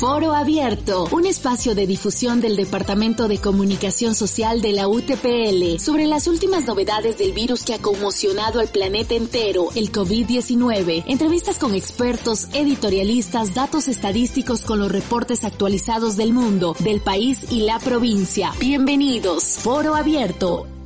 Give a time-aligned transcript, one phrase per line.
[0.00, 6.06] Foro Abierto, un espacio de difusión del Departamento de Comunicación Social de la UTPL sobre
[6.06, 11.04] las últimas novedades del virus que ha conmocionado al planeta entero, el COVID-19.
[11.06, 17.64] Entrevistas con expertos, editorialistas, datos estadísticos con los reportes actualizados del mundo, del país y
[17.64, 18.54] la provincia.
[18.58, 19.58] Bienvenidos.
[19.58, 20.79] Foro Abierto.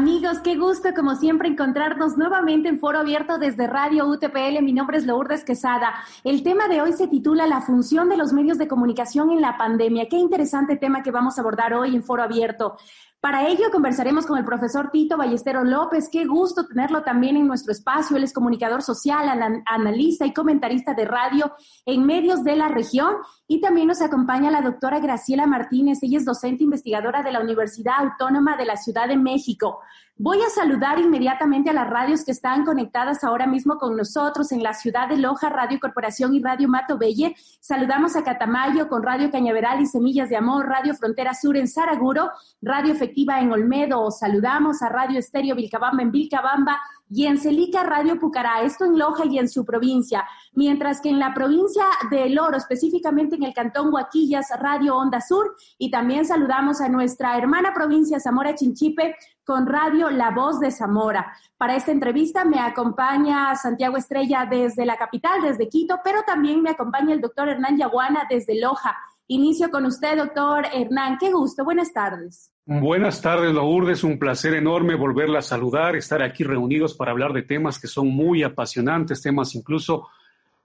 [0.00, 4.62] Amigos, qué gusto como siempre encontrarnos nuevamente en Foro Abierto desde Radio UTPL.
[4.62, 5.92] Mi nombre es Lourdes Quesada.
[6.24, 9.58] El tema de hoy se titula La función de los medios de comunicación en la
[9.58, 10.08] pandemia.
[10.08, 12.78] Qué interesante tema que vamos a abordar hoy en Foro Abierto.
[13.20, 16.08] Para ello conversaremos con el profesor Tito Ballestero López.
[16.10, 18.16] Qué gusto tenerlo también en nuestro espacio.
[18.16, 19.28] Él es comunicador social,
[19.66, 21.52] analista y comentarista de radio
[21.84, 23.16] en medios de la región.
[23.46, 25.98] Y también nos acompaña la doctora Graciela Martínez.
[26.02, 29.80] Ella es docente investigadora de la Universidad Autónoma de la Ciudad de México.
[30.22, 34.62] Voy a saludar inmediatamente a las radios que están conectadas ahora mismo con nosotros en
[34.62, 37.34] la ciudad de Loja, Radio Corporación y Radio Mato Belle.
[37.58, 42.30] Saludamos a Catamayo con Radio Cañaveral y Semillas de Amor, Radio Frontera Sur en Saraguro,
[42.60, 44.10] Radio Efectiva en Olmedo.
[44.10, 46.78] Saludamos a Radio Estéreo Vilcabamba en Vilcabamba
[47.10, 51.18] y en Celica Radio Pucará, esto en Loja y en su provincia, mientras que en
[51.18, 56.24] la provincia de El Oro, específicamente en el cantón Huaquillas, Radio Onda Sur, y también
[56.24, 61.32] saludamos a nuestra hermana provincia Zamora Chinchipe con Radio La Voz de Zamora.
[61.56, 66.70] Para esta entrevista me acompaña Santiago Estrella desde la capital, desde Quito, pero también me
[66.70, 68.96] acompaña el doctor Hernán Yaguana desde Loja.
[69.26, 71.18] Inicio con usted, doctor Hernán.
[71.18, 71.64] Qué gusto.
[71.64, 72.52] Buenas tardes.
[72.72, 74.04] Buenas tardes, Lourdes.
[74.04, 78.06] Un placer enorme volverla a saludar, estar aquí reunidos para hablar de temas que son
[78.06, 80.06] muy apasionantes, temas incluso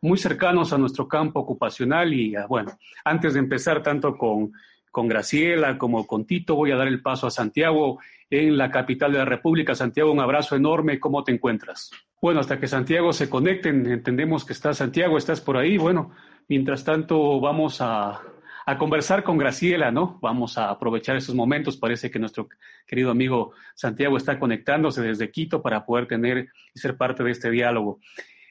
[0.01, 2.13] muy cercanos a nuestro campo ocupacional.
[2.13, 4.53] Y ah, bueno, antes de empezar tanto con,
[4.91, 7.97] con Graciela como con Tito, voy a dar el paso a Santiago
[8.29, 9.73] en la capital de la República.
[9.73, 10.99] Santiago, un abrazo enorme.
[10.99, 11.89] ¿Cómo te encuentras?
[12.21, 15.79] Bueno, hasta que Santiago se conecten, entendemos que está Santiago, estás por ahí.
[15.79, 16.11] Bueno,
[16.47, 18.21] mientras tanto vamos a
[18.65, 20.17] a conversar con Graciela, ¿no?
[20.21, 21.77] Vamos a aprovechar esos momentos.
[21.77, 22.49] Parece que nuestro
[22.87, 27.51] querido amigo Santiago está conectándose desde Quito para poder tener y ser parte de este
[27.51, 27.99] diálogo.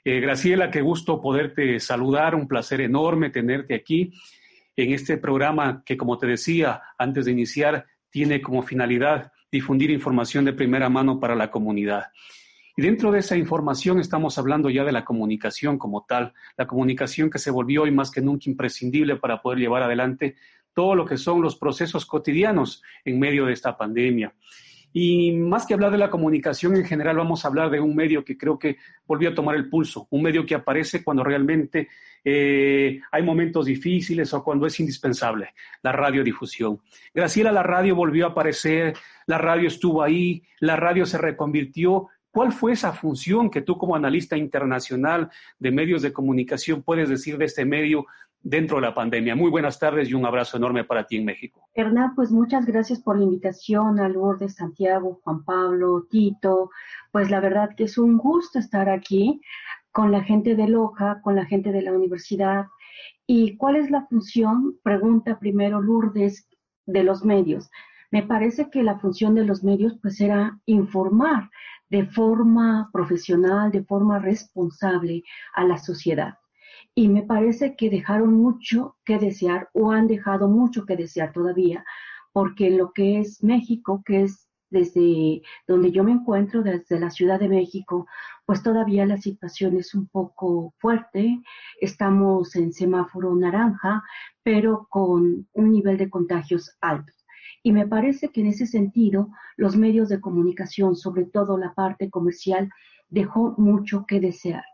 [0.05, 4.13] Eh, Graciela, qué gusto poderte saludar, un placer enorme tenerte aquí
[4.77, 10.45] en este programa que, como te decía antes de iniciar, tiene como finalidad difundir información
[10.45, 12.07] de primera mano para la comunidad.
[12.77, 17.31] Y dentro de esa información estamos hablando ya de la comunicación como tal, la comunicación
[17.31, 20.35] que se volvió hoy más que nunca imprescindible para poder llevar adelante
[20.73, 24.35] todo lo que son los procesos cotidianos en medio de esta pandemia.
[24.97, 28.25] Y más que hablar de la comunicación en general, vamos a hablar de un medio
[28.25, 28.77] que creo que
[29.07, 31.89] volvió a tomar el pulso, un medio que aparece cuando realmente
[32.25, 35.53] eh, hay momentos difíciles o cuando es indispensable,
[35.83, 36.81] la radiodifusión.
[37.13, 38.95] Graciela, la radio volvió a aparecer,
[39.27, 43.95] la radio estuvo ahí, la radio se reconvirtió ¿Cuál fue esa función que tú como
[43.95, 45.31] analista internacional
[45.61, 48.07] de medios de comunicación puedes decir de este medio
[48.43, 49.37] dentro de la pandemia?
[49.37, 51.69] Muy buenas tardes y un abrazo enorme para ti en México.
[51.75, 56.71] Hernán, pues muchas gracias por la invitación a Lourdes, Santiago, Juan Pablo, Tito.
[57.13, 59.41] Pues la verdad que es un gusto estar aquí
[59.93, 62.67] con la gente de Loja, con la gente de la universidad.
[63.29, 64.77] ¿Y cuál es la función?
[64.83, 66.49] Pregunta primero Lourdes
[66.85, 67.71] de los medios.
[68.11, 71.49] Me parece que la función de los medios pues era informar
[71.91, 75.23] de forma profesional, de forma responsable
[75.55, 76.39] a la sociedad.
[76.95, 81.85] Y me parece que dejaron mucho que desear o han dejado mucho que desear todavía,
[82.33, 87.39] porque lo que es México, que es desde donde yo me encuentro, desde la Ciudad
[87.39, 88.07] de México,
[88.45, 91.41] pues todavía la situación es un poco fuerte.
[91.81, 94.03] Estamos en semáforo naranja,
[94.43, 97.13] pero con un nivel de contagios alto.
[97.67, 102.11] Y me parece que en ese sentido los medios de comunicación, sobre todo la parte
[102.11, 102.71] comercial,
[103.09, 104.65] dejó mucho que desear.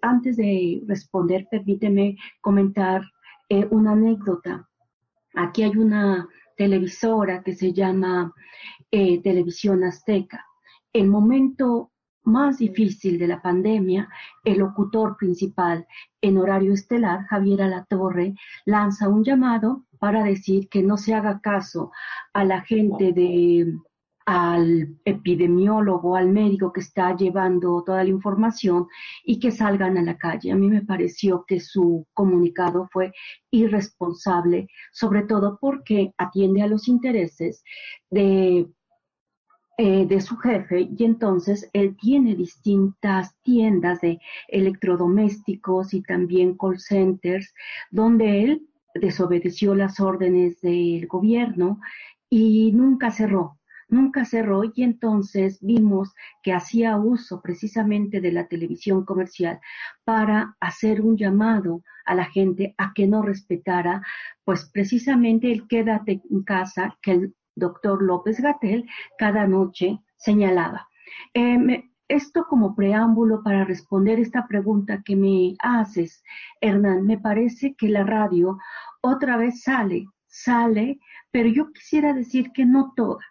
[0.00, 3.02] antes de responder, permíteme comentar
[3.50, 4.66] eh, una anécdota.
[5.34, 8.32] Aquí hay una televisora que se llama
[8.90, 10.46] eh, Televisión Azteca.
[10.94, 11.92] El momento
[12.24, 14.08] más difícil de la pandemia,
[14.44, 15.86] el locutor principal
[16.22, 21.92] en horario estelar, Javier Alatorre, lanza un llamado para decir que no se haga caso
[22.32, 23.72] a la gente de
[24.26, 28.86] al epidemiólogo, al médico que está llevando toda la información
[29.24, 30.52] y que salgan a la calle.
[30.52, 33.12] A mí me pareció que su comunicado fue
[33.50, 37.64] irresponsable, sobre todo porque atiende a los intereses
[38.10, 38.68] de
[39.82, 44.18] eh, de su jefe y entonces él tiene distintas tiendas de
[44.48, 47.54] electrodomésticos y también call centers
[47.90, 51.80] donde él desobedeció las órdenes del gobierno
[52.28, 53.56] y nunca cerró.
[53.88, 56.14] nunca cerró y entonces vimos
[56.44, 59.58] que hacía uso precisamente de la televisión comercial
[60.04, 64.00] para hacer un llamado a la gente a que no respetara,
[64.44, 68.88] pues precisamente el quédate en casa que el doctor López Gatel
[69.18, 70.88] cada noche señalaba.
[71.34, 76.24] Eh, esto como preámbulo para responder esta pregunta que me haces,
[76.60, 78.58] Hernán, me parece que la radio
[79.00, 80.98] otra vez sale, sale,
[81.30, 83.24] pero yo quisiera decir que no toda,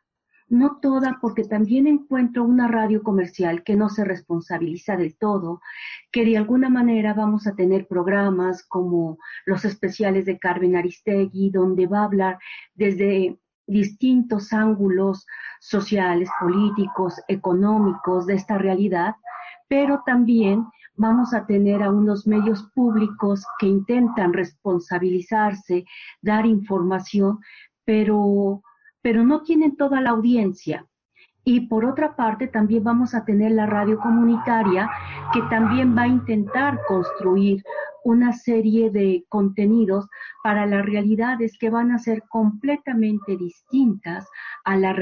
[0.47, 5.61] no toda porque también encuentro una radio comercial que no se responsabiliza del todo,
[6.09, 11.85] que de alguna manera vamos a tener programas como los especiales de Carmen Aristegui, donde
[11.85, 12.39] va a hablar
[12.75, 13.37] desde
[13.69, 15.25] distintos ángulos
[15.59, 19.15] sociales, políticos, económicos de esta realidad,
[19.67, 25.85] pero también vamos a tener a unos medios públicos que intentan responsabilizarse,
[26.21, 27.39] dar información,
[27.85, 28.61] pero,
[29.01, 30.85] pero no tienen toda la audiencia.
[31.45, 34.89] Y por otra parte, también vamos a tener la radio comunitaria
[35.31, 37.63] que también va a intentar construir
[38.03, 40.07] una serie de contenidos
[40.43, 44.27] para las realidades que van a ser completamente distintas
[44.63, 44.95] a las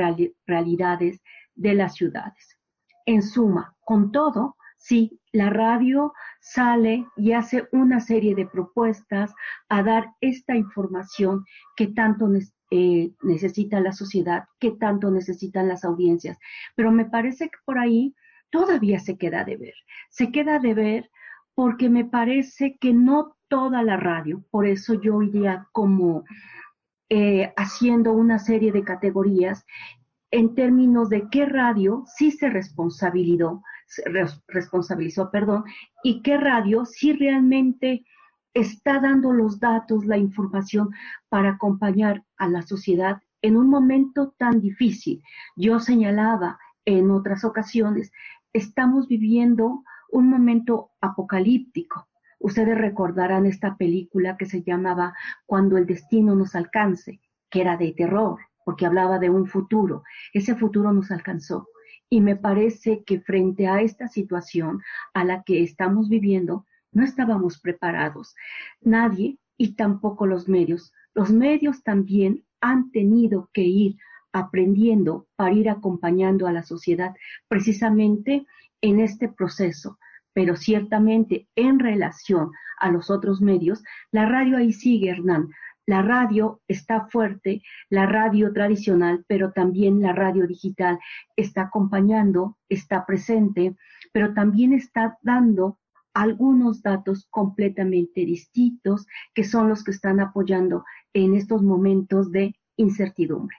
[0.45, 1.21] realidades
[1.55, 2.57] de las ciudades.
[3.05, 9.33] En suma, con todo, sí, la radio sale y hace una serie de propuestas
[9.69, 11.45] a dar esta información
[11.75, 12.29] que tanto
[12.71, 16.37] eh, necesita la sociedad, que tanto necesitan las audiencias.
[16.75, 18.13] Pero me parece que por ahí
[18.49, 19.73] todavía se queda de ver.
[20.09, 21.11] Se queda de ver
[21.57, 26.23] porque me parece que no toda la radio, por eso yo iría como
[27.09, 29.65] eh, haciendo una serie de categorías
[30.29, 33.63] en términos de qué radio sí se responsabilizó,
[36.03, 38.05] y qué radio sí realmente
[38.53, 40.91] está dando los datos, la información
[41.27, 45.23] para acompañar a la sociedad en un momento tan difícil.
[45.55, 48.11] Yo señalaba en otras ocasiones,
[48.53, 49.81] estamos viviendo
[50.11, 52.07] un momento apocalíptico.
[52.39, 55.15] Ustedes recordarán esta película que se llamaba
[55.45, 57.19] Cuando el destino nos alcance,
[57.49, 60.03] que era de terror, porque hablaba de un futuro.
[60.33, 61.67] Ese futuro nos alcanzó.
[62.09, 64.81] Y me parece que frente a esta situación
[65.13, 68.35] a la que estamos viviendo, no estábamos preparados.
[68.81, 70.93] Nadie y tampoco los medios.
[71.13, 73.97] Los medios también han tenido que ir
[74.31, 77.15] aprendiendo para ir acompañando a la sociedad
[77.47, 78.45] precisamente
[78.81, 79.97] en este proceso,
[80.33, 85.49] pero ciertamente en relación a los otros medios, la radio ahí sigue, Hernán.
[85.87, 90.99] La radio está fuerte, la radio tradicional, pero también la radio digital
[91.37, 93.77] está acompañando, está presente,
[94.11, 95.79] pero también está dando
[96.13, 100.83] algunos datos completamente distintos que son los que están apoyando
[101.13, 103.55] en estos momentos de incertidumbre.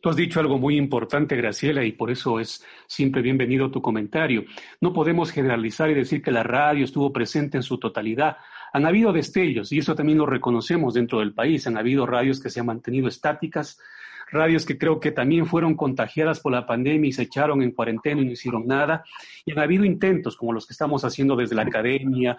[0.00, 4.44] Tú has dicho algo muy importante, Graciela, y por eso es siempre bienvenido tu comentario.
[4.80, 8.36] No podemos generalizar y decir que la radio estuvo presente en su totalidad.
[8.72, 11.66] Han habido destellos, y eso también lo reconocemos dentro del país.
[11.66, 13.80] Han habido radios que se han mantenido estáticas,
[14.30, 18.20] radios que creo que también fueron contagiadas por la pandemia y se echaron en cuarentena
[18.20, 19.04] y no hicieron nada.
[19.44, 22.36] Y han habido intentos como los que estamos haciendo desde la academia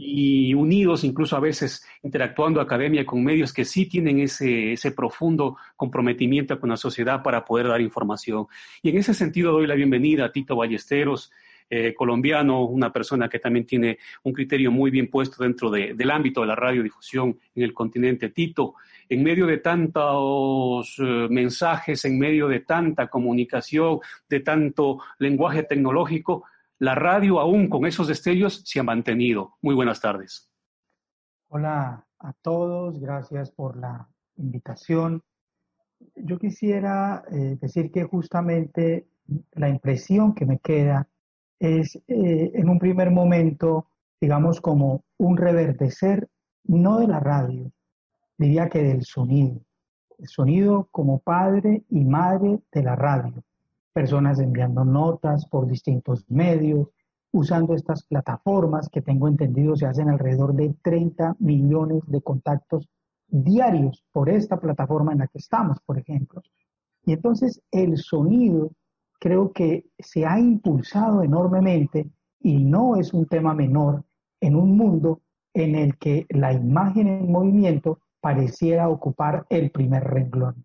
[0.00, 5.56] y unidos, incluso a veces interactuando academia con medios que sí tienen ese, ese profundo
[5.74, 8.46] comprometimiento con la sociedad para poder dar información.
[8.80, 11.32] Y en ese sentido doy la bienvenida a Tito Ballesteros,
[11.70, 16.40] eh, colombiano, una persona que también tiene un criterio muy bien puesto dentro del ámbito
[16.40, 18.30] de la radiodifusión en el continente.
[18.30, 18.76] Tito,
[19.06, 23.98] en medio de tantos eh, mensajes, en medio de tanta comunicación,
[24.30, 26.44] de tanto lenguaje tecnológico,
[26.78, 29.54] la radio aún con esos destellos se ha mantenido.
[29.62, 30.50] Muy buenas tardes.
[31.48, 35.22] Hola a todos, gracias por la invitación.
[36.14, 39.08] Yo quisiera eh, decir que justamente
[39.52, 41.08] la impresión que me queda
[41.58, 46.28] es eh, en un primer momento, digamos, como un reverdecer,
[46.64, 47.72] no de la radio,
[48.36, 49.60] diría que del sonido.
[50.18, 53.42] El sonido como padre y madre de la radio
[53.98, 56.86] personas enviando notas por distintos medios,
[57.32, 62.88] usando estas plataformas que tengo entendido se hacen alrededor de 30 millones de contactos
[63.26, 66.42] diarios por esta plataforma en la que estamos, por ejemplo.
[67.06, 68.70] Y entonces el sonido
[69.18, 74.04] creo que se ha impulsado enormemente y no es un tema menor
[74.40, 75.22] en un mundo
[75.54, 80.64] en el que la imagen en movimiento pareciera ocupar el primer renglón.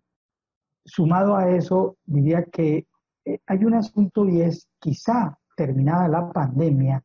[0.84, 2.86] Sumado a eso, diría que
[3.24, 7.02] eh, hay un asunto y es quizá terminada la pandemia,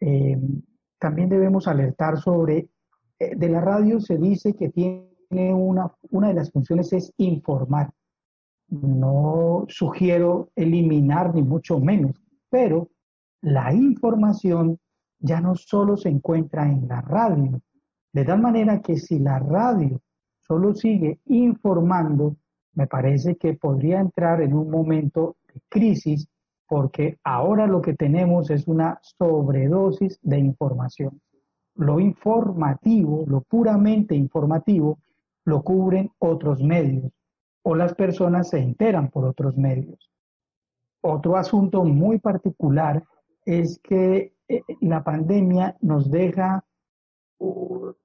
[0.00, 0.38] eh,
[0.98, 2.68] también debemos alertar sobre,
[3.18, 7.92] eh, de la radio se dice que tiene una, una de las funciones es informar.
[8.68, 12.12] no sugiero eliminar ni mucho menos,
[12.48, 12.88] pero
[13.42, 14.78] la información
[15.18, 17.60] ya no solo se encuentra en la radio,
[18.12, 20.00] de tal manera que si la radio
[20.40, 22.36] solo sigue informando,
[22.74, 25.36] me parece que podría entrar en un momento
[25.68, 26.28] crisis
[26.66, 31.20] porque ahora lo que tenemos es una sobredosis de información.
[31.74, 34.98] Lo informativo, lo puramente informativo,
[35.44, 37.12] lo cubren otros medios
[37.62, 40.10] o las personas se enteran por otros medios.
[41.00, 43.02] Otro asunto muy particular
[43.44, 46.64] es que eh, la pandemia nos deja,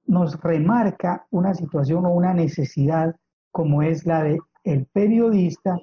[0.06, 3.14] nos remarca una situación o una necesidad
[3.50, 5.78] como es la de el periodista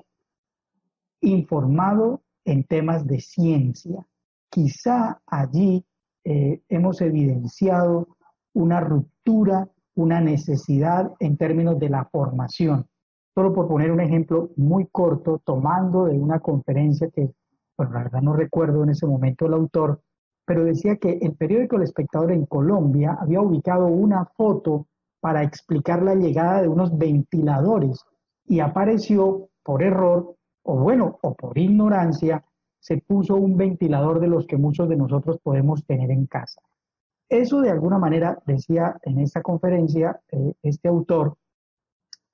[1.22, 4.06] informado en temas de ciencia.
[4.50, 5.86] Quizá allí
[6.24, 8.08] eh, hemos evidenciado
[8.54, 12.88] una ruptura, una necesidad en términos de la formación.
[13.34, 17.34] Solo por poner un ejemplo muy corto, tomando de una conferencia que,
[17.78, 20.02] bueno, la verdad no recuerdo en ese momento el autor,
[20.46, 24.88] pero decía que el periódico El Espectador en Colombia había ubicado una foto
[25.20, 28.06] para explicar la llegada de unos ventiladores
[28.46, 32.44] y apareció por error, o bueno, o por ignorancia,
[32.80, 36.62] se puso un ventilador de los que muchos de nosotros podemos tener en casa.
[37.30, 41.38] Eso de alguna manera decía en esta conferencia eh, este autor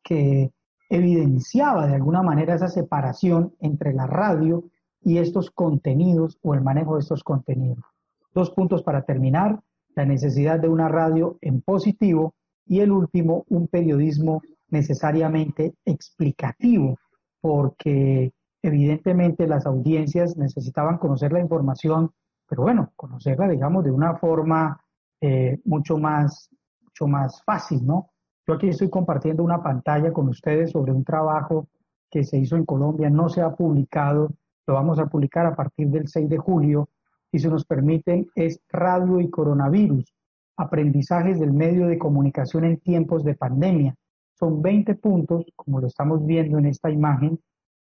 [0.04, 0.52] que
[0.90, 4.64] evidenciaba de alguna manera esa separación entre la radio
[5.02, 7.84] y estos contenidos o el manejo de estos contenidos.
[8.34, 9.62] Dos puntos para terminar,
[9.96, 12.34] la necesidad de una radio en positivo
[12.66, 16.98] y el último, un periodismo necesariamente explicativo,
[17.42, 18.32] porque
[18.62, 22.12] evidentemente las audiencias necesitaban conocer la información,
[22.48, 24.80] pero bueno, conocerla, digamos, de una forma
[25.20, 26.50] eh, mucho, más,
[26.82, 28.12] mucho más fácil, ¿no?
[28.48, 31.68] Yo aquí estoy compartiendo una pantalla con ustedes sobre un trabajo
[32.10, 34.30] que se hizo en Colombia, no se ha publicado,
[34.68, 36.90] lo vamos a publicar a partir del 6 de julio,
[37.32, 40.14] y si nos permiten, es Radio y Coronavirus,
[40.58, 43.96] aprendizajes del medio de comunicación en tiempos de pandemia.
[44.42, 47.40] Son 20 puntos, como lo estamos viendo en esta imagen.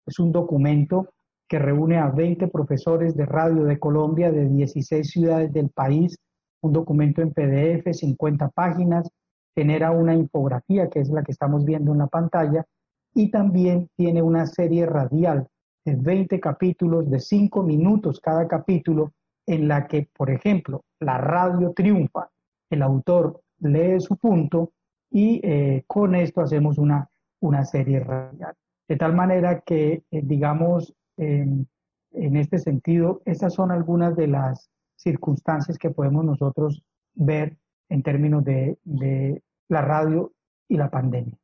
[0.07, 1.13] Es un documento
[1.47, 6.17] que reúne a 20 profesores de radio de Colombia de 16 ciudades del país,
[6.63, 9.07] un documento en PDF, 50 páginas,
[9.53, 12.65] genera una infografía que es la que estamos viendo en la pantalla.
[13.13, 15.47] Y también tiene una serie radial
[15.85, 19.11] de 20 capítulos de 5 minutos cada capítulo
[19.45, 22.31] en la que, por ejemplo, la radio triunfa,
[22.71, 24.71] el autor lee su punto
[25.17, 27.09] y eh, con esto hacemos una,
[27.39, 28.53] una serie radial.
[28.87, 31.67] De tal manera que, eh, digamos, en,
[32.13, 36.83] este sentido, estas son algunas de las circunstancias que podemos nosotros
[37.15, 37.57] ver
[37.89, 40.33] en términos de la radio
[40.67, 41.35] y la pandemia.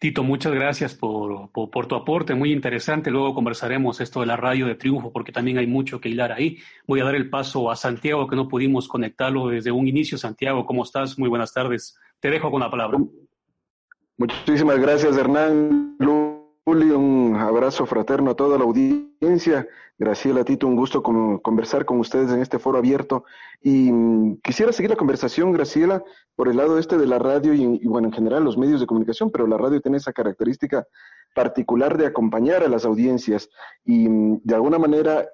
[0.00, 3.10] Tito, muchas gracias por, por, tu aporte, muy interesante.
[3.10, 6.56] Luego conversaremos esto de la radio de triunfo, porque también hay mucho que hilar ahí.
[6.86, 10.16] Voy a dar el paso a Santiago, que no pudimos conectarlo desde un inicio.
[10.16, 11.18] Santiago, ¿cómo estás?
[11.18, 11.98] Muy buenas tardes.
[12.20, 12.98] Te dejo con la palabra.
[14.18, 15.96] Muchísimas gracias, Hernán.
[16.66, 19.66] Julio, un abrazo fraterno a toda la audiencia.
[19.98, 23.24] Graciela, Tito, un gusto conversar con ustedes en este foro abierto.
[23.62, 26.04] Y mm, quisiera seguir la conversación, Graciela,
[26.36, 28.86] por el lado este de la radio y, y, bueno, en general los medios de
[28.86, 30.86] comunicación, pero la radio tiene esa característica
[31.34, 33.48] particular de acompañar a las audiencias
[33.84, 35.26] y mm, de alguna manera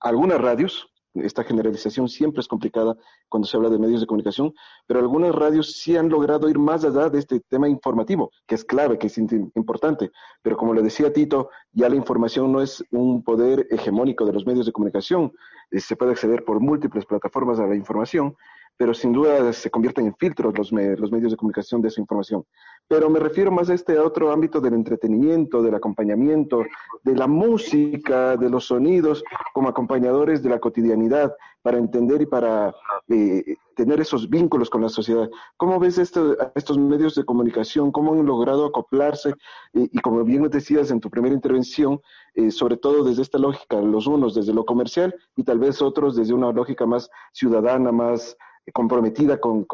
[0.00, 2.96] algunas radios, esta generalización siempre es complicada
[3.28, 4.52] cuando se habla de medios de comunicación,
[4.86, 8.64] pero algunas radios sí han logrado ir más allá de este tema informativo, que es
[8.64, 10.10] clave, que es importante.
[10.42, 14.46] Pero como le decía Tito, ya la información no es un poder hegemónico de los
[14.46, 15.32] medios de comunicación,
[15.70, 18.36] eh, se puede acceder por múltiples plataformas a la información,
[18.76, 22.44] pero sin duda se convierten en filtros los, los medios de comunicación de esa información.
[22.88, 26.64] Pero me refiero más a este otro ámbito del entretenimiento, del acompañamiento,
[27.02, 32.74] de la música, de los sonidos, como acompañadores de la cotidianidad, para entender y para
[33.08, 35.30] eh, tener esos vínculos con la sociedad.
[35.56, 37.90] ¿Cómo ves esto, estos medios de comunicación?
[37.90, 39.32] ¿Cómo han logrado acoplarse?
[39.72, 42.00] y como bien decías en tu primera intervención,
[42.34, 46.16] eh, sobre todo desde esta lógica, los unos desde lo comercial y tal vez otros
[46.16, 48.36] desde una lógica más ciudadana, más
[48.74, 49.66] comprometida con,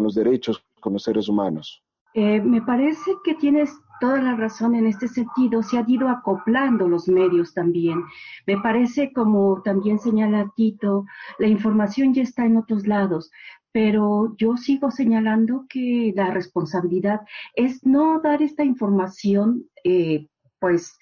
[0.00, 1.83] los derechos, con los seres humanos.
[2.14, 5.62] Eh, me parece que tienes toda la razón en este sentido.
[5.62, 8.02] Se han ido acoplando los medios también.
[8.46, 11.06] Me parece, como también señala Tito,
[11.38, 13.30] la información ya está en otros lados,
[13.72, 17.22] pero yo sigo señalando que la responsabilidad
[17.54, 20.28] es no dar esta información, eh,
[20.60, 20.98] pues,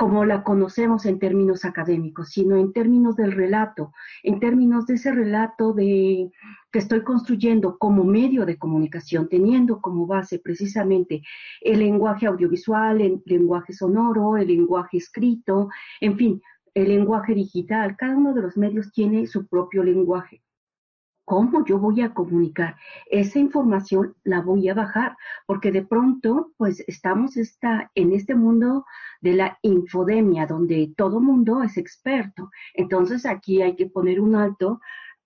[0.00, 3.92] como la conocemos en términos académicos, sino en términos del relato,
[4.22, 6.30] en términos de ese relato de,
[6.72, 11.20] que estoy construyendo como medio de comunicación, teniendo como base precisamente
[11.60, 15.68] el lenguaje audiovisual, el lenguaje sonoro, el lenguaje escrito,
[16.00, 16.42] en fin,
[16.72, 17.94] el lenguaje digital.
[17.98, 20.40] Cada uno de los medios tiene su propio lenguaje.
[21.30, 22.74] ¿Cómo yo voy a comunicar?
[23.08, 28.84] Esa información la voy a bajar, porque de pronto, pues estamos esta, en este mundo
[29.20, 32.50] de la infodemia, donde todo mundo es experto.
[32.74, 34.80] Entonces aquí hay que poner un alto.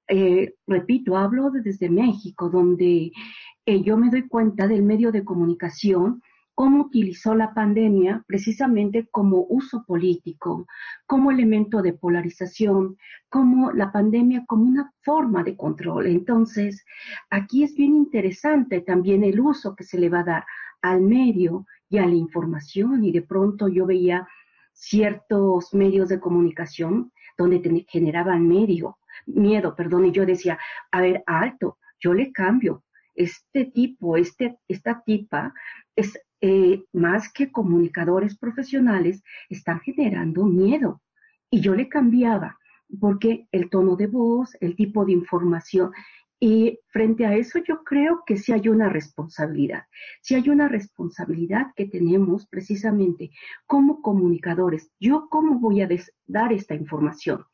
[0.06, 3.10] Eh, repito, hablo desde México, donde
[3.64, 6.20] eh, yo me doy cuenta del medio de comunicación
[6.54, 10.66] cómo utilizó la pandemia precisamente como uso político,
[11.06, 12.96] como elemento de polarización,
[13.28, 16.06] como la pandemia como una forma de control.
[16.06, 16.84] Entonces,
[17.30, 20.44] aquí es bien interesante también el uso que se le va a dar
[20.82, 24.28] al medio y a la información y de pronto yo veía
[24.72, 30.58] ciertos medios de comunicación donde generaban medio, miedo, perdón, y yo decía,
[30.90, 32.84] a ver, alto, yo le cambio,
[33.14, 35.54] este tipo, este, esta tipa
[35.96, 41.00] es eh, más que comunicadores profesionales, están generando miedo.
[41.48, 42.58] Y yo le cambiaba,
[43.00, 45.92] porque el tono de voz, el tipo de información,
[46.38, 49.84] y frente a eso yo creo que sí hay una responsabilidad,
[50.20, 53.30] sí hay una responsabilidad que tenemos precisamente
[53.66, 54.90] como comunicadores.
[55.00, 55.88] Yo cómo voy a
[56.26, 57.46] dar esta información.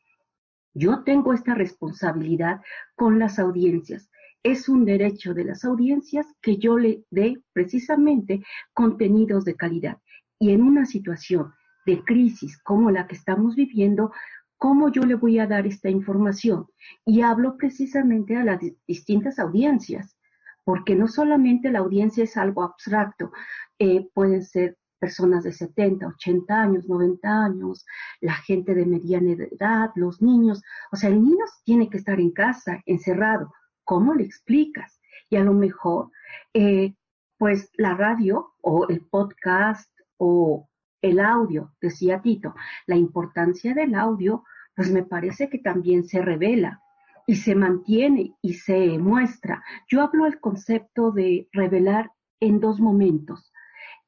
[0.73, 2.59] Yo tengo esta responsabilidad
[2.95, 4.11] con las audiencias
[4.43, 8.41] es un derecho de las audiencias que yo le dé precisamente
[8.73, 9.97] contenidos de calidad.
[10.39, 11.53] Y en una situación
[11.85, 14.11] de crisis como la que estamos viviendo,
[14.57, 16.67] ¿cómo yo le voy a dar esta información?
[17.05, 20.17] Y hablo precisamente a las distintas audiencias,
[20.63, 23.31] porque no solamente la audiencia es algo abstracto,
[23.79, 27.85] eh, pueden ser personas de 70, 80 años, 90 años,
[28.21, 30.61] la gente de mediana edad, los niños.
[30.91, 33.51] O sea, el niño tiene que estar en casa, encerrado,
[33.91, 35.01] ¿Cómo le explicas?
[35.29, 36.11] Y a lo mejor,
[36.53, 36.95] eh,
[37.37, 40.69] pues la radio o el podcast o
[41.01, 42.55] el audio, decía Tito,
[42.87, 44.45] la importancia del audio,
[44.77, 46.81] pues me parece que también se revela
[47.27, 49.61] y se mantiene y se muestra.
[49.89, 53.51] Yo hablo el concepto de revelar en dos momentos.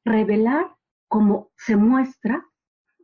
[0.02, 0.74] Revelar
[1.08, 2.42] como se muestra,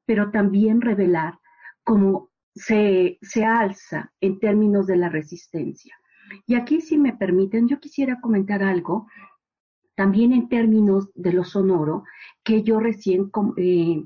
[0.07, 1.39] pero también revelar
[1.85, 6.00] como se, se alza en términos de la resistencia.
[6.47, 9.07] Y aquí, si me permiten, yo quisiera comentar algo
[9.95, 12.05] también en términos de lo sonoro
[12.43, 14.03] que yo recién eh,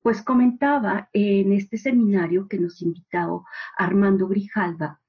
[0.00, 3.44] pues comentaba en este seminario que nos invitó
[3.76, 5.00] Armando Grijalva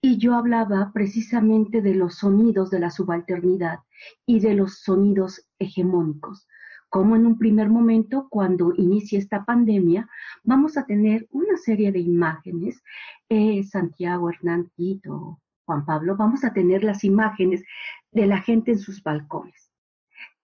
[0.00, 3.80] y yo hablaba precisamente de los sonidos de la subalternidad
[4.24, 6.46] y de los sonidos hegemónicos.
[6.88, 10.08] Como en un primer momento, cuando inicia esta pandemia,
[10.44, 12.82] vamos a tener una serie de imágenes,
[13.28, 17.64] eh, Santiago Hernán Tito, Juan Pablo, vamos a tener las imágenes
[18.12, 19.72] de la gente en sus balcones,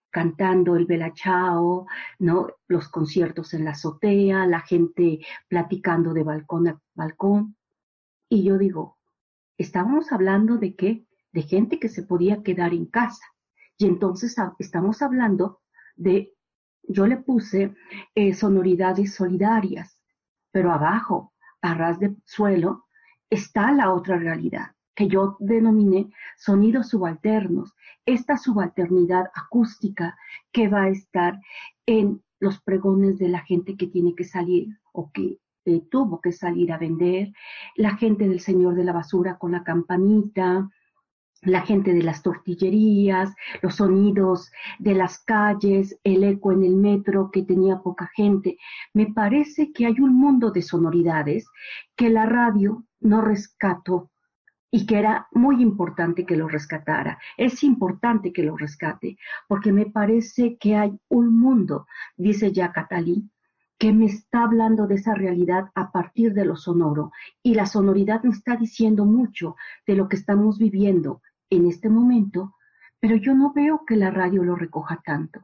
[0.09, 1.87] cantando el belachao,
[2.19, 2.49] ¿no?
[2.67, 7.55] los conciertos en la azotea, la gente platicando de balcón a balcón.
[8.27, 8.99] Y yo digo,
[9.57, 11.07] estábamos hablando de qué?
[11.31, 13.25] De gente que se podía quedar en casa.
[13.77, 15.61] Y entonces estamos hablando
[15.95, 16.33] de,
[16.83, 17.73] yo le puse
[18.13, 20.01] eh, sonoridades solidarias,
[20.51, 22.87] pero abajo, a ras de suelo,
[23.29, 27.73] está la otra realidad que yo denominé sonidos subalternos,
[28.05, 30.15] esta subalternidad acústica
[30.51, 31.39] que va a estar
[31.85, 36.33] en los pregones de la gente que tiene que salir o que eh, tuvo que
[36.33, 37.31] salir a vender,
[37.75, 40.69] la gente del señor de la basura con la campanita,
[41.45, 47.31] la gente de las tortillerías, los sonidos de las calles, el eco en el metro
[47.31, 48.57] que tenía poca gente.
[48.93, 51.47] Me parece que hay un mundo de sonoridades
[51.95, 54.09] que la radio no rescató
[54.75, 57.19] y que era muy importante que lo rescatara.
[57.37, 61.85] Es importante que lo rescate, porque me parece que hay un mundo,
[62.17, 63.29] dice ya Catalí,
[63.77, 67.11] que me está hablando de esa realidad a partir de lo sonoro.
[67.43, 69.55] Y la sonoridad me está diciendo mucho
[69.85, 72.55] de lo que estamos viviendo en este momento,
[72.99, 75.41] pero yo no veo que la radio lo recoja tanto.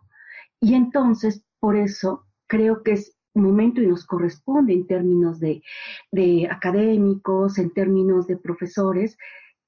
[0.60, 5.62] Y entonces, por eso, creo que es momento y nos corresponde en términos de,
[6.50, 9.18] académicos, en términos de profesores,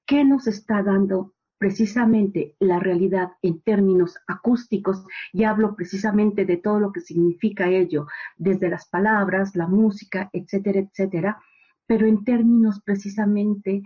[0.06, 6.80] ¿qué nos está dando precisamente la realidad en términos acústicos, y hablo precisamente de todo
[6.80, 11.40] lo que significa ello, desde las palabras, la música, etcétera, etcétera,
[11.86, 13.84] pero en términos precisamente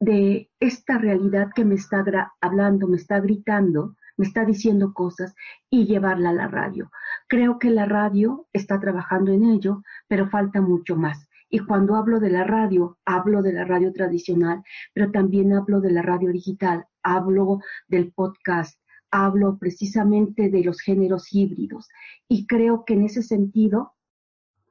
[0.00, 2.04] de esta realidad que me está
[2.42, 5.34] hablando, me está gritando, me está diciendo cosas
[5.70, 6.90] y llevarla a la radio.
[7.34, 11.26] Creo que la radio está trabajando en ello, pero falta mucho más.
[11.50, 15.90] Y cuando hablo de la radio, hablo de la radio tradicional, pero también hablo de
[15.90, 18.78] la radio digital, hablo del podcast,
[19.10, 21.88] hablo precisamente de los géneros híbridos.
[22.28, 23.94] Y creo que en ese sentido,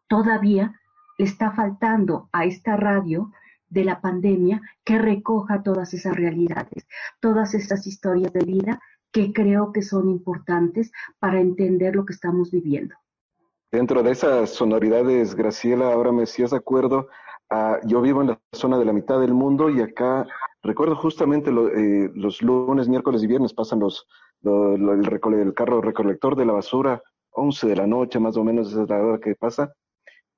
[0.08, 0.80] todavía
[1.18, 3.34] le está faltando a esta radio
[3.68, 6.88] de la pandemia que recoja todas esas realidades,
[7.20, 8.80] todas estas historias de vida
[9.14, 12.96] que creo que son importantes para entender lo que estamos viviendo.
[13.72, 17.08] Dentro de esas sonoridades, Graciela, ahora me hacías acuerdo,
[17.50, 20.28] a, yo vivo en la zona de la mitad del mundo y acá
[20.62, 24.06] recuerdo justamente eh, los lunes, miércoles y viernes pasan los,
[24.44, 28.90] el, el, carro recolector de la basura, 11 de la noche más o menos es
[28.90, 29.74] la hora que pasa,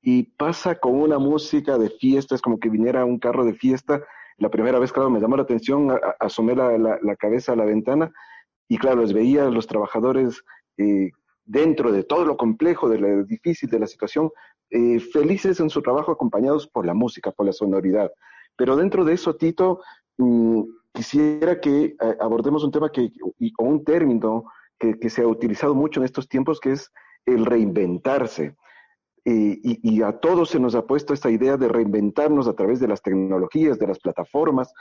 [0.01, 4.03] y pasa con una música de fiesta, es como que viniera un carro de fiesta.
[4.37, 8.11] La primera vez, claro, me llamó la atención, asomé la, cabeza a la ventana
[8.67, 10.43] y, claro, les veía a los trabajadores
[10.77, 11.11] eh,
[11.45, 14.31] dentro de todo lo complejo, de lo difícil de la situación,
[14.71, 18.11] eh, felices en su trabajo, acompañados por la música, por la sonoridad.
[18.55, 19.81] Pero dentro de eso, Tito,
[20.17, 20.61] mm,
[20.93, 23.11] quisiera que eh, abordemos un tema que,
[23.59, 24.45] o un término
[24.79, 26.91] que, que se ha utilizado mucho en estos tiempos, que es
[27.25, 28.55] el reinventarse.
[29.27, 32.87] Eh, y, a todos se nos ha puesto esta idea de reinventarnos a través de
[32.87, 34.71] las tecnologías, de las plataformas,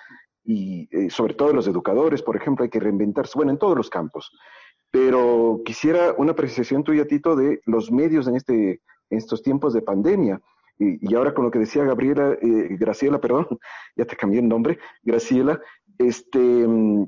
[0.44, 3.88] y eh, sobre todo los educadores, por ejemplo, hay que reinventarse, bueno, en todos los
[3.88, 4.30] campos.
[4.90, 9.80] Pero quisiera una apreciación tuya, Tito, de los medios en, este, en estos tiempos de
[9.80, 10.38] pandemia.
[10.78, 13.46] Y, y ahora con lo que decía Gabriela, eh, Graciela, perdón,
[13.96, 15.58] ya te cambié el nombre, Graciela,
[15.96, 17.06] este, mm,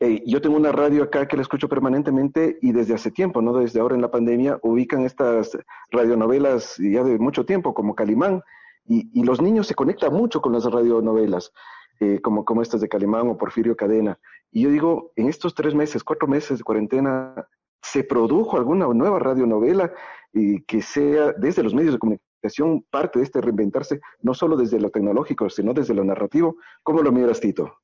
[0.00, 3.52] eh, yo tengo una radio acá que la escucho permanentemente y desde hace tiempo, no
[3.52, 5.58] desde ahora en la pandemia, ubican estas
[5.90, 8.42] radionovelas ya de mucho tiempo, como Calimán,
[8.90, 11.52] y, los niños se conectan mucho con las radionovelas,
[12.00, 14.18] eh, como, como estas de Calimán o Porfirio Cadena.
[14.50, 17.34] Y yo digo, en estos tres meses, cuatro meses de cuarentena,
[17.82, 19.92] ¿se produjo alguna nueva radionovela
[20.32, 24.80] y que sea desde los medios de comunicación parte de este reinventarse, no solo desde
[24.80, 26.56] lo tecnológico, sino desde lo narrativo?
[26.82, 27.74] ¿Cómo lo miras, Tito?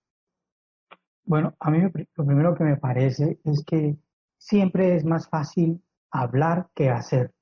[1.25, 3.97] Bueno, a mí lo primero que me parece es que
[4.39, 7.33] siempre es más fácil hablar que hacer.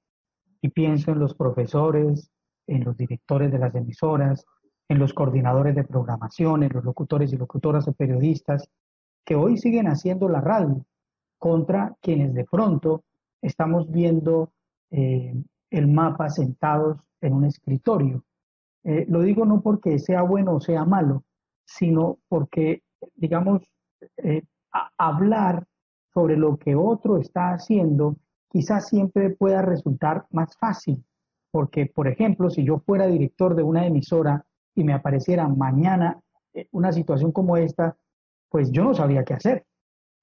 [0.60, 2.30] Y pienso en los profesores,
[2.66, 4.46] en los directores de las emisoras,
[4.88, 8.68] en los coordinadores de programación, en los locutores y locutoras o periodistas,
[9.24, 10.84] que hoy siguen haciendo la radio
[11.38, 13.04] contra quienes de pronto
[13.40, 14.52] estamos viendo
[14.90, 15.34] eh,
[15.70, 18.24] el mapa sentados en un escritorio.
[18.84, 21.24] Eh, lo digo no porque sea bueno o sea malo,
[21.64, 22.82] sino porque,
[23.14, 23.62] digamos,
[24.18, 24.42] eh,
[24.98, 25.64] hablar
[26.12, 28.16] sobre lo que otro está haciendo,
[28.48, 31.04] quizás siempre pueda resultar más fácil.
[31.50, 36.18] Porque, por ejemplo, si yo fuera director de una emisora y me apareciera mañana
[36.54, 37.96] eh, una situación como esta,
[38.48, 39.64] pues yo no sabría qué hacer.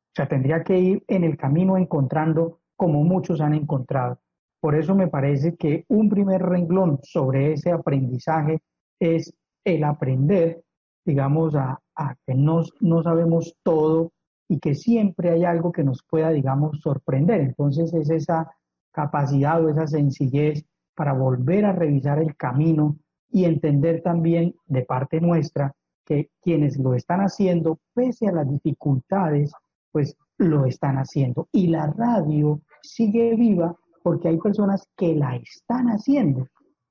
[0.10, 4.20] O sea, tendría que ir en el camino encontrando como muchos han encontrado.
[4.60, 8.60] Por eso me parece que un primer renglón sobre ese aprendizaje
[9.00, 10.64] es el aprender,
[11.10, 11.80] digamos, a,
[12.26, 14.12] que no, no sabemos todo
[14.48, 17.42] y que siempre hay algo que nos pueda, digamos, sorprender.
[17.42, 18.52] Entonces es esa
[18.92, 20.64] capacidad o esa sencillez
[20.96, 22.98] para volver a revisar el camino
[23.32, 25.74] y entender también de parte nuestra
[26.06, 29.52] que quienes lo están haciendo, pese a las dificultades,
[29.92, 31.48] pues lo están haciendo.
[31.52, 36.48] Y la radio sigue viva porque hay personas que la están haciendo.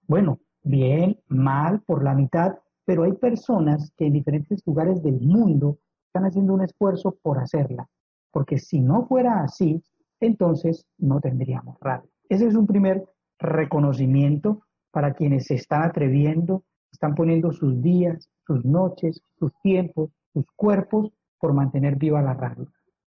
[0.08, 5.78] Bueno, bien, mal, por la mitad, pero hay personas que en diferentes lugares del mundo
[6.06, 7.86] están haciendo un esfuerzo por hacerla,
[8.30, 9.84] porque si no fuera así,
[10.20, 12.08] entonces no tendríamos radio.
[12.30, 13.04] Ese es un primer
[13.38, 20.46] reconocimiento para quienes se están atreviendo, están poniendo sus días, sus noches, sus tiempos, sus
[20.56, 22.72] cuerpos por mantener viva la radio.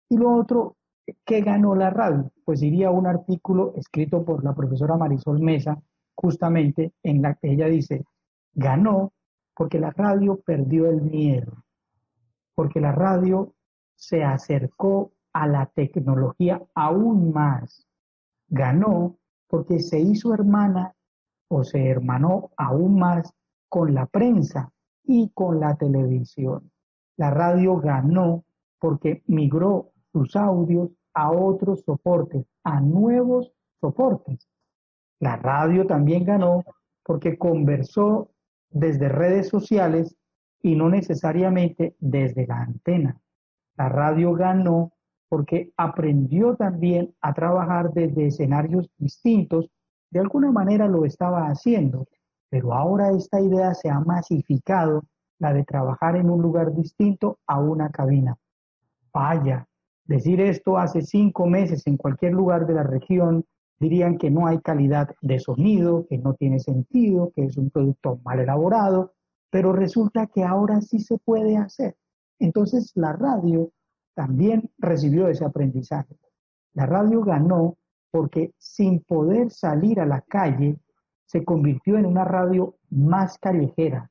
[0.10, 0.77] Y lo otro,
[1.23, 2.32] ¿qué ganó la radio?
[2.43, 5.79] Pues iría un artículo escrito por la profesora Marisol Mesa,
[6.15, 8.03] justamente en la que ella dice,
[8.55, 9.13] ganó
[9.60, 11.52] porque la radio perdió el miedo,
[12.56, 13.54] porque la radio
[13.93, 17.86] se acercó a la tecnología aún más,
[18.48, 19.17] ganó
[19.50, 20.95] porque se hizo hermana
[21.50, 23.34] o se hermanó aún más
[23.67, 24.72] con la prensa
[25.04, 26.72] y con la televisión.
[27.17, 28.45] La radio ganó
[28.80, 34.48] porque migró sus audios a otros soportes, a nuevos soportes.
[35.19, 36.63] La radio también ganó
[37.04, 38.32] porque conversó
[38.69, 40.15] desde redes sociales
[40.62, 43.19] y no necesariamente desde la antena.
[43.77, 44.93] La radio ganó
[45.29, 49.69] porque aprendió también a trabajar desde escenarios distintos.
[50.10, 52.08] De alguna manera lo estaba haciendo,
[52.49, 55.03] pero ahora esta idea se ha masificado,
[55.38, 58.36] la de trabajar en un lugar distinto a una cabina.
[59.13, 59.69] Vaya,
[60.10, 63.45] Decir esto hace cinco meses en cualquier lugar de la región
[63.80, 68.20] dirían que no hay calidad de sonido, que no tiene sentido, que es un producto
[68.24, 69.13] mal elaborado,
[69.50, 71.96] pero resulta que ahora sí se puede hacer.
[72.39, 73.72] Entonces la radio
[74.13, 76.18] también recibió ese aprendizaje.
[76.74, 77.78] La radio ganó
[78.12, 80.78] porque sin poder salir a la calle,
[81.26, 84.10] se convirtió en una radio más callejera.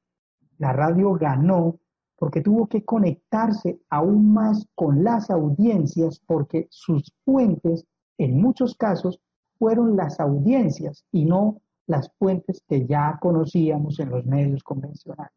[0.59, 1.79] La radio ganó
[2.17, 7.85] porque tuvo que conectarse aún más con las audiencias porque sus fuentes,
[8.19, 9.21] en muchos casos,
[9.59, 15.33] fueron las audiencias y no las fuentes que ya conocíamos en los medios convencionales.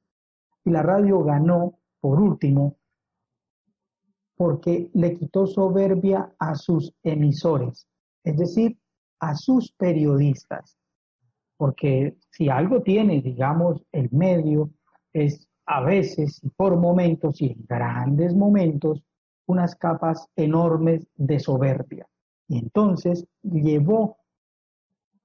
[0.65, 2.75] Y la radio ganó, por último,
[4.35, 7.87] porque le quitó soberbia a sus emisores,
[8.23, 8.77] es decir,
[9.19, 10.77] a sus periodistas.
[11.57, 14.71] Porque si algo tiene, digamos, el medio,
[15.13, 19.03] es a veces y por momentos y en grandes momentos,
[19.45, 22.07] unas capas enormes de soberbia.
[22.51, 24.17] Y entonces llevó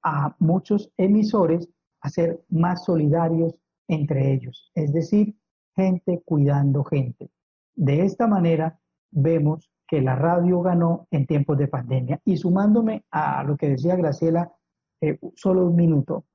[0.00, 1.68] a muchos emisores
[2.00, 3.52] a ser más solidarios
[3.88, 5.36] entre ellos, es decir,
[5.74, 7.28] gente cuidando gente.
[7.74, 8.78] De esta manera
[9.10, 12.20] vemos que la radio ganó en tiempos de pandemia.
[12.24, 14.52] Y sumándome a lo que decía Graciela,
[15.00, 16.26] eh, solo un minuto.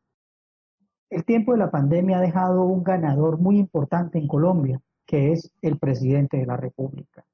[1.10, 5.54] El tiempo de la pandemia ha dejado un ganador muy importante en Colombia, que es
[5.62, 7.26] el presidente de la República.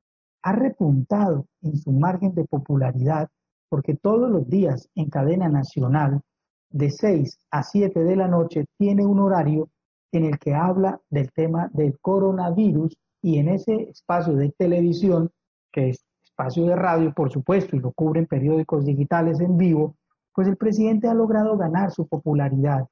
[0.43, 3.31] Ha repuntado en su margen de popularidad
[3.69, 6.21] porque todos los días en cadena nacional,
[6.69, 9.69] de 6 a 7 de la noche, tiene un horario
[10.11, 15.31] en el que habla del tema del coronavirus y en ese espacio de televisión,
[15.71, 19.95] que es espacio de radio, por supuesto, y lo cubren periódicos digitales en vivo,
[20.33, 22.87] pues el presidente ha logrado ganar su popularidad.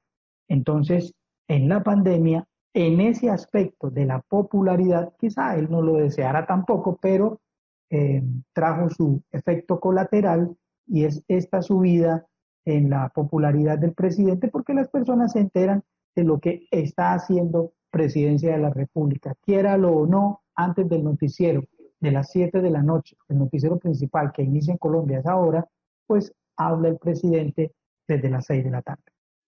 [0.48, 1.14] Entonces,
[1.48, 6.98] en la pandemia, en ese aspecto de la popularidad, quizá él no lo deseara tampoco,
[7.00, 7.40] pero
[7.88, 12.26] eh, trajo su efecto colateral y es esta subida
[12.64, 15.82] en la popularidad del presidente porque las personas se enteran
[16.14, 21.62] de lo que está haciendo presidencia de la República, quiéralo o no, antes del noticiero
[22.00, 25.66] de las 7 de la noche, el noticiero principal que inicia en Colombia es ahora,
[26.06, 27.72] pues habla el presidente
[28.06, 29.02] desde las 6 de la tarde.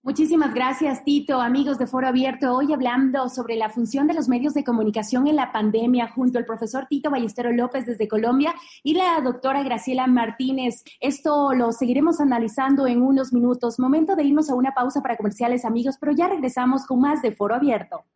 [0.09, 1.39] Muchísimas gracias, Tito.
[1.39, 5.37] Amigos de Foro Abierto, hoy hablando sobre la función de los medios de comunicación en
[5.37, 10.83] la pandemia, junto al profesor Tito Ballestero López desde Colombia y la doctora Graciela Martínez.
[10.99, 13.79] Esto lo seguiremos analizando en unos minutos.
[13.79, 17.33] Momento de irnos a una pausa para comerciales, amigos, pero ya regresamos con más de
[17.33, 18.07] Foro Abierto.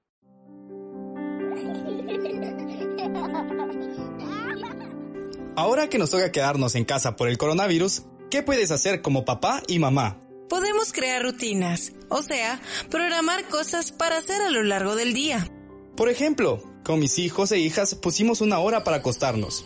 [5.56, 9.62] Ahora que nos toca quedarnos en casa por el coronavirus, ¿qué puedes hacer como papá
[9.68, 10.22] y mamá?
[10.52, 12.60] Podemos crear rutinas, o sea,
[12.90, 15.50] programar cosas para hacer a lo largo del día.
[15.96, 19.64] Por ejemplo, con mis hijos e hijas pusimos una hora para acostarnos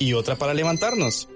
[0.00, 1.28] y otra para levantarnos.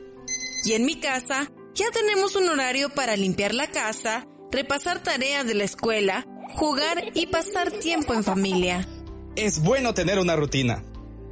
[0.65, 5.55] Y en mi casa ya tenemos un horario para limpiar la casa, repasar tareas de
[5.55, 6.27] la escuela,
[6.57, 8.89] jugar y pasar tiempo en familia.
[9.37, 10.83] Es bueno tener una rutina.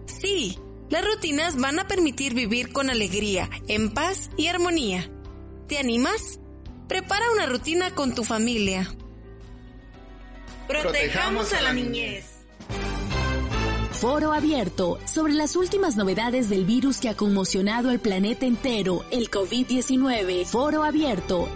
[0.07, 5.11] Sí, las rutinas van a permitir vivir con alegría, en paz y armonía.
[5.67, 6.39] ¿Te animas?
[6.89, 8.89] Prepara una rutina con tu familia.
[10.67, 12.25] Protejamos a la niñez.
[13.93, 19.31] Foro abierto sobre las últimas novedades del virus que ha conmocionado al planeta entero, el
[19.31, 20.47] COVID-19.
[20.47, 21.49] Foro abierto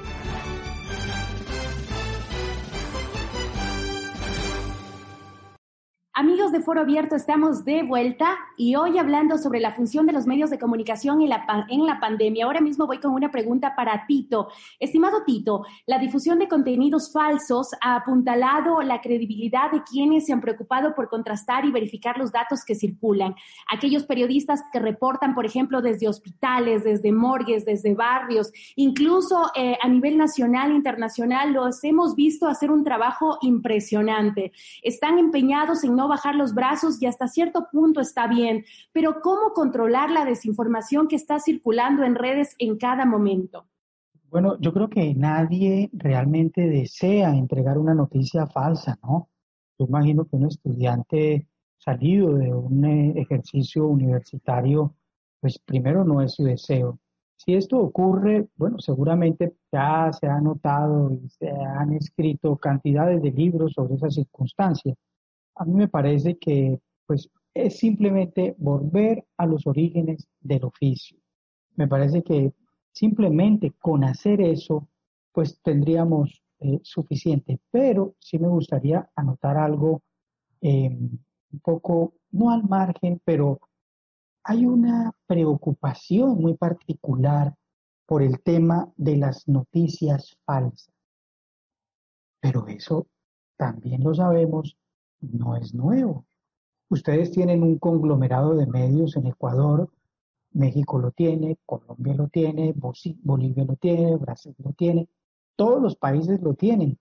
[6.23, 10.25] Amigos de Foro Abierto, estamos de vuelta y hoy hablando sobre la función de los
[10.25, 12.45] medios de comunicación en la, pandemia.
[12.45, 14.47] Ahora mismo voy con una pregunta para Tito.
[14.79, 20.41] Estimado Tito, la difusión de contenidos falsos ha apuntalado la credibilidad de quienes se han
[20.41, 23.35] preocupado por contrastar y verificar los datos que circulan.
[23.69, 29.89] Aquellos periodistas que reportan, por ejemplo, desde hospitales, desde morgues, desde barrios, incluso eh, a
[29.89, 34.53] nivel nacional e internacional, los hemos visto hacer un trabajo impresionante.
[34.85, 39.55] Están empeñados en no bajar los brazos y hasta cierto punto está bien, pero ¿cómo
[39.55, 43.65] controlar la desinformación que está circulando en redes en cada momento?
[44.31, 49.29] Bueno, yo creo que nadie realmente desea entregar una noticia falsa, ¿no?
[49.79, 51.47] Yo imagino que un estudiante
[51.79, 54.95] salido de un eh, ejercicio universitario,
[55.41, 56.99] pues primero no es su deseo.
[57.37, 63.31] Si esto ocurre, bueno, seguramente ya se ha notado y se han escrito cantidades de
[63.33, 64.95] libros sobre esa circunstancia
[65.55, 71.19] a mí me parece que pues, es simplemente volver a los orígenes del oficio.
[71.77, 72.53] Me parece que
[72.93, 74.89] simplemente con hacer eso,
[75.33, 77.61] pues tendríamos eh, suficiente.
[77.71, 80.03] Pero sí me gustaría anotar algo
[80.61, 81.19] em,
[81.53, 83.61] un poco, no al margen, pero
[84.45, 87.55] hay una preocupación muy particular
[88.07, 90.93] por el tema de las noticias falsas.
[92.41, 93.07] Pero eso
[93.57, 94.77] también lo sabemos,
[95.23, 96.27] no es nuevo.
[96.89, 99.89] Ustedes tienen un conglomerado de medios en Ecuador,
[100.53, 102.75] México lo tiene, Colombia lo tiene,
[103.23, 105.09] Bolivia lo tiene, Brasil lo tiene,
[105.57, 106.99] todos los países lo tienen.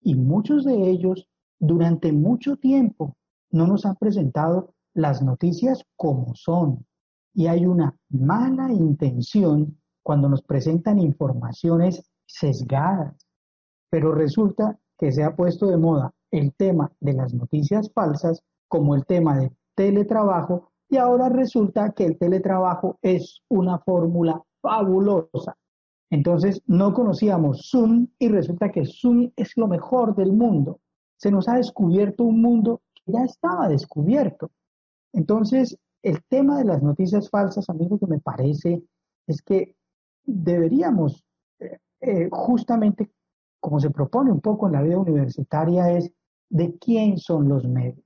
[0.00, 3.16] Y muchos de ellos durante mucho tiempo
[3.50, 6.86] no nos han presentado las noticias como son.
[7.34, 13.26] Y hay una mala intención cuando nos presentan informaciones sesgadas.
[13.90, 18.94] Pero resulta que se ha puesto de moda el tema de las noticias falsas como
[18.94, 25.56] el tema del teletrabajo y ahora resulta que el teletrabajo es una fórmula fabulosa.
[26.10, 30.80] Entonces no conocíamos Zoom y resulta que Zoom es lo mejor del mundo.
[31.16, 34.50] Se nos ha descubierto un mundo que ya estaba descubierto.
[35.14, 38.82] Entonces, el tema de las noticias falsas, a mí lo que me parece
[39.26, 39.76] es que
[40.24, 41.24] deberíamos,
[41.60, 43.10] eh, eh, justamente
[43.60, 46.12] como se propone un poco en la vida universitaria, es
[46.52, 48.04] de quién son los medios,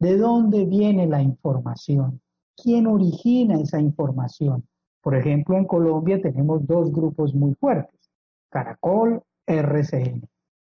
[0.00, 2.20] de dónde viene la información,
[2.56, 4.66] quién origina esa información.
[5.00, 8.10] Por ejemplo, en Colombia tenemos dos grupos muy fuertes,
[8.50, 10.28] Caracol, RCN.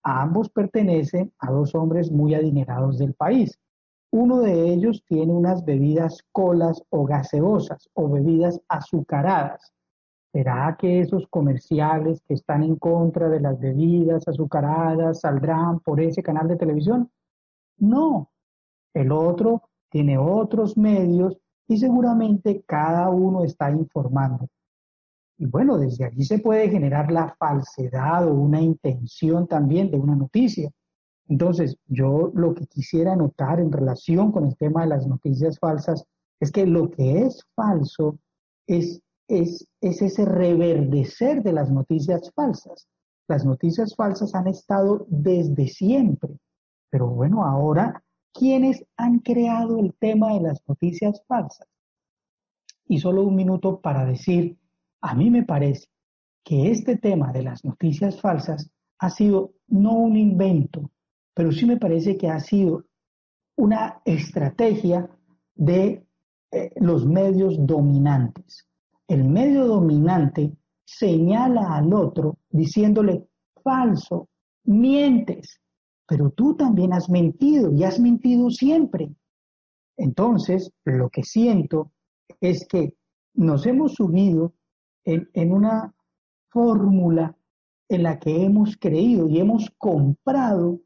[0.05, 3.59] ambos pertenecen a dos hombres muy adinerados del país.
[4.13, 9.73] Uno de ellos tiene unas bebidas colas o gaseosas o bebidas azucaradas.
[10.33, 16.23] ¿Será que esos comerciales que están en contra de las bebidas azucaradas saldrán por ese
[16.23, 17.11] canal de televisión?
[17.79, 18.31] No.
[18.95, 24.49] El otro tiene otros medios y seguramente cada uno está informando.
[25.39, 30.15] Y bueno, desde allí se puede generar la falsedad o una intención también de una
[30.15, 30.71] noticia.
[31.29, 36.05] Entonces, yo lo que quisiera notar en relación con el tema de las noticias falsas
[36.41, 38.19] es que lo que es falso
[38.67, 42.89] es, es, es ese reverdecer de las noticias falsas.
[43.29, 46.37] Las noticias falsas han estado desde siempre,
[46.91, 51.67] pero bueno, ahora ¿Quiénes han creado el tema de las noticias falsas?
[52.87, 54.57] Y solo un minuto para decir,
[55.01, 55.89] a mí me parece
[56.45, 60.91] que este tema de las noticias falsas ha sido no un invento,
[61.35, 62.85] pero sí me parece que ha sido
[63.57, 65.11] una estrategia
[65.55, 66.07] de
[66.53, 68.67] eh, los medios dominantes.
[69.11, 73.27] El medio dominante señala al otro diciéndole
[73.65, 74.29] falso,
[74.63, 75.61] mientes,
[76.07, 79.13] pero tú también has mentido y has mentido siempre.
[79.97, 81.91] Entonces, lo que siento
[82.41, 82.95] es que
[83.35, 84.55] nos hemos subido
[85.05, 85.93] en, una
[86.49, 87.37] fórmula
[87.89, 90.79] en la que hemos creído y hemos comprado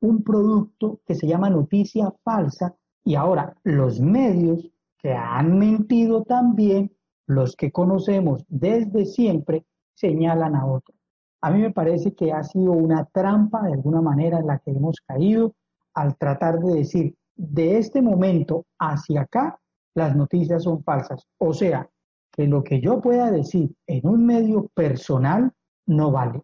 [0.00, 6.92] un producto que se llama noticia falsa y ahora los medios que han mentido también,
[7.34, 9.64] los que conocemos desde siempre,
[9.94, 10.96] señalan a otros.
[11.40, 14.70] A mí me parece que ha sido una trampa de alguna manera en la que
[14.70, 15.54] hemos caído
[15.94, 19.58] al tratar de decir, de este momento hacia acá,
[19.94, 21.26] las noticias son falsas.
[21.38, 21.88] O sea,
[22.32, 25.52] que lo que yo pueda decir en un medio personal
[25.86, 26.42] no vale.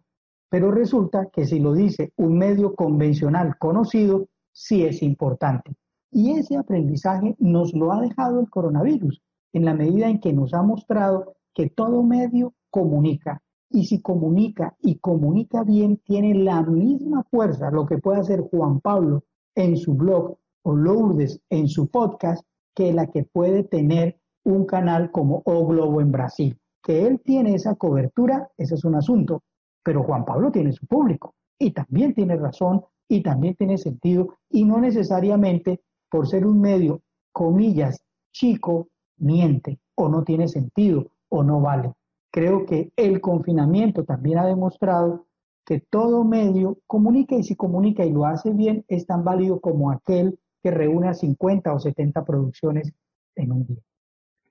[0.49, 5.71] Pero resulta que si lo dice un medio convencional conocido, sí es importante.
[6.11, 9.21] Y ese aprendizaje nos lo ha dejado el coronavirus,
[9.53, 14.75] en la medida en que nos ha mostrado que todo medio comunica, y si comunica
[14.81, 19.23] y comunica bien, tiene la misma fuerza lo que puede hacer Juan Pablo
[19.55, 22.43] en su blog o Lourdes en su podcast
[22.75, 26.57] que la que puede tener un canal como O Globo en Brasil.
[26.81, 29.43] Que él tiene esa cobertura, ese es un asunto,
[29.83, 34.65] pero Juan Pablo tiene su público y también tiene razón y también tiene sentido y
[34.65, 38.87] no necesariamente por ser un medio, comillas, chico,
[39.19, 41.93] miente o no tiene sentido o no vale.
[42.31, 45.25] Creo que el confinamiento también ha demostrado
[45.65, 49.91] que todo medio comunica y si comunica y lo hace bien es tan válido como
[49.91, 52.93] aquel que reúne a 50 o 70 producciones
[53.35, 53.81] en un día.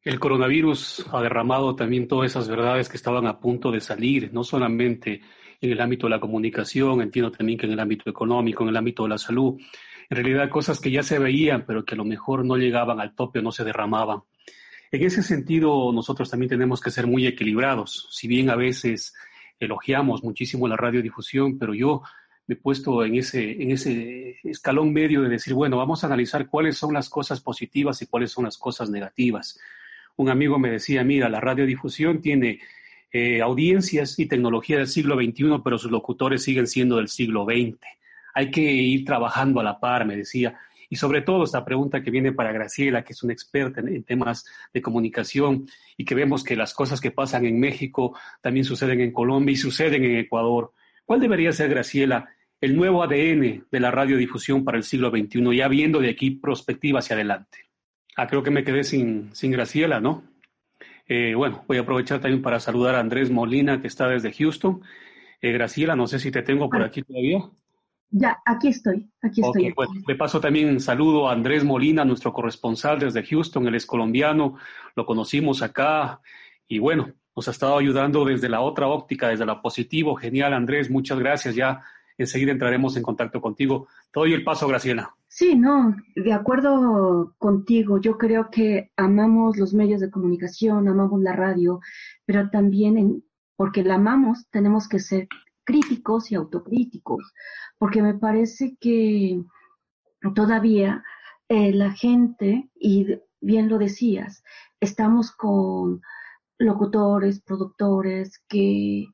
[0.02, 4.44] El coronavirus ha derramado también todas esas verdades que estaban a punto de salir, no
[4.44, 5.20] solamente
[5.60, 8.76] en el ámbito de la comunicación, entiendo también que en el ámbito económico, en el
[8.76, 9.60] ámbito de la salud,
[10.08, 13.14] en realidad cosas que ya se veían, pero que a lo mejor no llegaban al
[13.14, 14.22] tope no se derramaban.
[14.90, 18.08] En ese sentido, nosotros también tenemos que ser muy equilibrados.
[18.10, 19.14] Si bien a veces
[19.60, 22.02] elogiamos muchísimo la radiodifusión, pero yo
[22.46, 26.48] me he puesto en ese, en ese escalón medio de decir, bueno, vamos a analizar
[26.48, 29.60] cuáles son las cosas positivas y cuáles son las cosas negativas.
[30.16, 32.60] Un amigo me decía, mira, la radiodifusión tiene
[33.12, 37.78] eh, audiencias y tecnología del siglo XXI, pero sus locutores siguen siendo del siglo XX.
[38.34, 40.58] Hay que ir trabajando a la par, me decía.
[40.88, 44.46] Y sobre todo esta pregunta que viene para Graciela, que es una experta en, temas
[44.72, 45.66] de comunicación
[45.96, 49.56] y que vemos que las cosas que pasan en México también suceden en Colombia y
[49.56, 50.72] suceden en Ecuador.
[51.04, 52.28] ¿Cuál debería ser, Graciela,
[52.60, 57.00] el nuevo ADN de la radiodifusión para el siglo XXI, ya viendo de aquí perspectiva
[57.00, 57.58] hacia adelante?
[58.16, 60.24] Ah, creo que me quedé sin, sin Graciela, ¿no?
[61.06, 64.82] Eh, bueno, voy a aprovechar también para saludar a Andrés Molina, que está desde Houston.
[65.40, 67.44] Eh, Graciela, no sé si te tengo por aquí todavía.
[68.10, 69.72] Ya, aquí estoy, aquí estoy.
[69.72, 73.84] Bueno, le paso también un saludo a Andrés Molina, nuestro corresponsal desde Houston, él es
[73.84, 74.56] colombiano,
[74.96, 76.20] lo conocimos acá
[76.66, 80.16] y bueno, nos ha estado ayudando desde la otra óptica, desde la positivo.
[80.16, 81.54] Genial, Andrés, muchas gracias.
[81.54, 81.82] Ya
[82.16, 83.88] enseguida entraremos en contacto contigo.
[84.12, 85.14] Te doy el paso, Graciela.
[85.28, 88.00] Sí, no, de acuerdo contigo.
[88.00, 91.80] Yo creo que amamos los medios de comunicación, amamos la radio,
[92.24, 93.22] pero también
[93.54, 95.28] porque la amamos tenemos que ser
[95.68, 97.34] críticos y autocríticos,
[97.76, 99.38] porque me parece que
[100.34, 101.04] todavía
[101.50, 104.42] eh, la gente, y bien lo decías,
[104.80, 106.00] estamos con
[106.58, 109.08] locutores, productores que,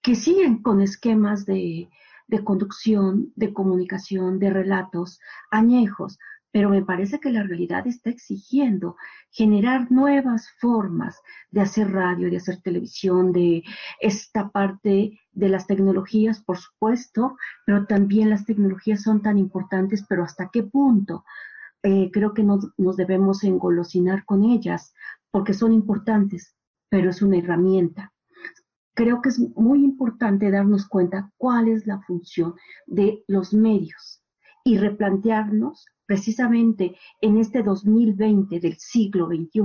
[0.00, 1.90] que siguen con esquemas de,
[2.26, 5.20] de conducción, de comunicación, de relatos
[5.50, 6.18] añejos,
[6.56, 8.96] pero me parece que la realidad está exigiendo
[9.30, 13.62] generar nuevas formas de hacer radio, de hacer televisión, de
[14.00, 17.36] esta parte de las tecnologías, por supuesto,
[17.66, 21.26] pero también las tecnologías son tan importantes, pero hasta qué punto
[21.82, 24.94] eh, creo que nos debemos engolosinar con ellas,
[25.30, 26.56] porque son importantes,
[26.88, 28.14] pero es una herramienta.
[28.94, 32.54] Creo que es muy importante darnos cuenta cuál es la función
[32.86, 34.22] de los medios
[34.64, 39.60] y replantearnos precisamente en este 2020 del siglo XXI,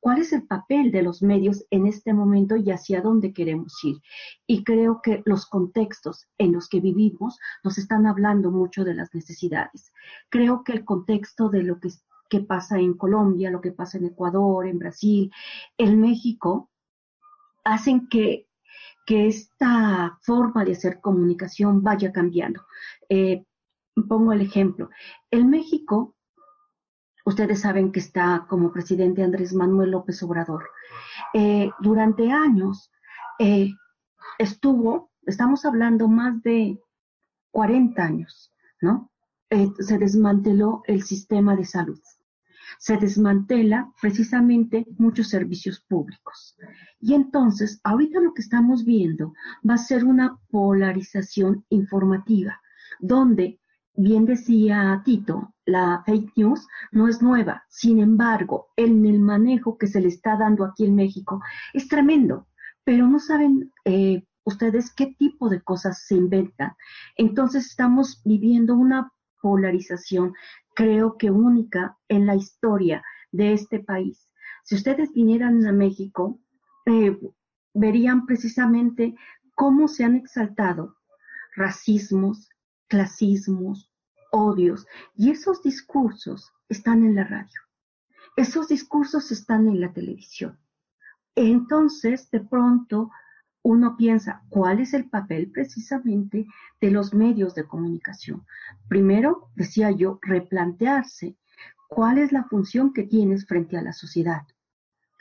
[0.00, 3.98] cuál es el papel de los medios en este momento y hacia dónde queremos ir.
[4.46, 9.14] Y creo que los contextos en los que vivimos nos están hablando mucho de las
[9.14, 9.92] necesidades.
[10.30, 11.90] Creo que el contexto de lo que,
[12.48, 15.30] pasa en Colombia, lo que pasa en Ecuador, en Brasil,
[15.78, 16.68] en México,
[17.62, 18.48] hacen que
[19.06, 22.62] que esta forma de hacer comunicación vaya cambiando.
[23.08, 23.44] Eh,
[24.02, 24.90] pongo el ejemplo.
[25.30, 26.14] En México,
[27.24, 30.68] ustedes saben que está como presidente Andrés Manuel López Obrador.
[31.32, 32.90] Eh, durante años
[33.38, 33.70] eh,
[34.38, 36.78] estuvo, estamos hablando más de
[37.50, 39.10] 40 años, ¿no?
[39.78, 42.00] se desmanteló el sistema de salud
[42.78, 46.56] se desmantela precisamente muchos servicios públicos.
[47.00, 49.34] Y entonces, ahorita lo que estamos viendo
[49.68, 52.60] va a ser una polarización informativa,
[53.00, 53.60] donde,
[53.94, 57.64] bien decía Tito, la fake news no es nueva.
[57.68, 61.40] Sin embargo, en el manejo que se le está dando aquí en México
[61.72, 62.46] es tremendo,
[62.84, 66.72] pero no saben eh, ustedes qué tipo de cosas se inventan.
[67.16, 70.34] Entonces estamos viviendo una polarización
[70.74, 74.28] creo que única en la historia de este país.
[74.64, 76.40] Si ustedes vinieran a México,
[76.86, 77.16] eh,
[77.72, 79.14] verían precisamente
[79.54, 80.96] cómo se han exaltado
[81.56, 82.48] racismos,
[82.88, 83.90] clasismos,
[84.30, 87.60] odios, y esos discursos están en la radio.
[88.36, 90.58] Esos discursos están en la televisión.
[91.36, 93.10] Entonces, de pronto,
[93.62, 96.46] uno piensa, ¿cuál es el papel precisamente
[96.80, 98.44] de los medios de comunicación?
[98.88, 101.36] Primero, decía yo, replantearse
[101.88, 104.42] cuál es la función que tienes frente a la sociedad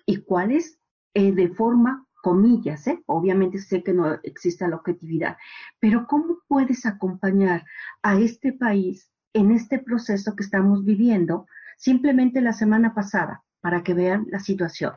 [0.06, 0.78] y cuál es
[1.14, 3.04] eh, de forma comillas, ¿eh?
[3.06, 5.36] obviamente sé que no existe la objetividad,
[5.82, 7.66] pero ¿cómo puedes acompañar
[8.02, 11.46] a este país en este proceso que estamos viviendo?
[11.78, 14.94] Simplemente la semana pasada, para que vean la situación.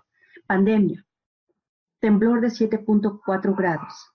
[0.46, 1.04] Pandemia,
[1.98, 4.14] temblor de 7.4 grados,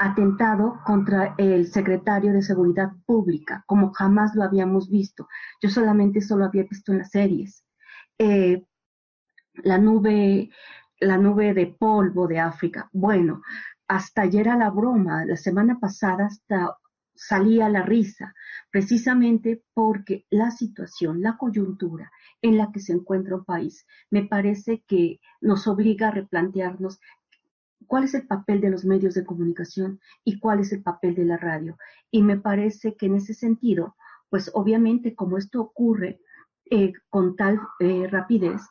[0.00, 5.28] atentado contra el secretario de Seguridad Pública, como jamás lo habíamos visto.
[5.60, 7.62] Yo solamente solo había visto en las series.
[8.18, 8.64] Eh,
[9.62, 10.50] la nube,
[11.00, 12.88] la nube de polvo de África.
[12.92, 13.42] Bueno,
[13.88, 16.76] hasta ayer a la broma, la semana pasada hasta
[17.14, 18.34] salía la risa,
[18.70, 22.10] precisamente porque la situación, la coyuntura
[22.42, 26.98] en la que se encuentra un país, me parece que nos obliga a replantearnos
[27.86, 31.24] cuál es el papel de los medios de comunicación y cuál es el papel de
[31.24, 31.76] la radio.
[32.10, 33.96] Y me parece que en ese sentido,
[34.30, 36.20] pues obviamente como esto ocurre
[36.70, 38.62] eh, con tal eh, rapidez,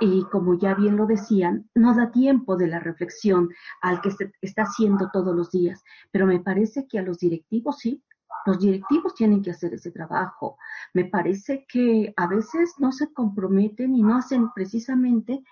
[0.00, 3.48] y como ya bien lo decían, no da tiempo de la reflexión
[3.80, 7.78] al que se está haciendo todos los días, pero me parece que a los directivos
[7.78, 8.02] sí,
[8.46, 10.56] los directivos tienen que hacer ese trabajo.
[10.94, 15.42] Me parece que a veces no se comprometen y no hacen precisamente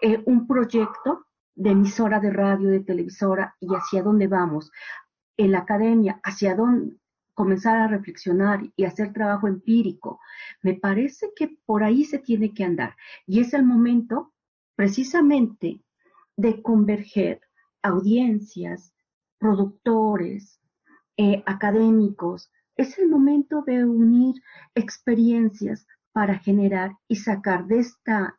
[0.00, 1.26] eh, un proyecto
[1.56, 4.70] de emisora de radio, de televisora y hacia dónde vamos.
[5.36, 6.96] En la academia, hacia dónde,
[7.34, 10.20] comenzar a reflexionar y hacer trabajo empírico.
[10.62, 12.96] Me parece que por ahí se tiene que andar.
[13.26, 14.32] Y es el momento
[14.76, 15.82] precisamente
[16.36, 17.40] de converger
[17.82, 18.94] audiencias,
[19.38, 20.60] productores,
[21.16, 22.50] eh, académicos.
[22.76, 24.34] Es el momento de unir
[24.74, 28.38] experiencias para generar y sacar de, esta,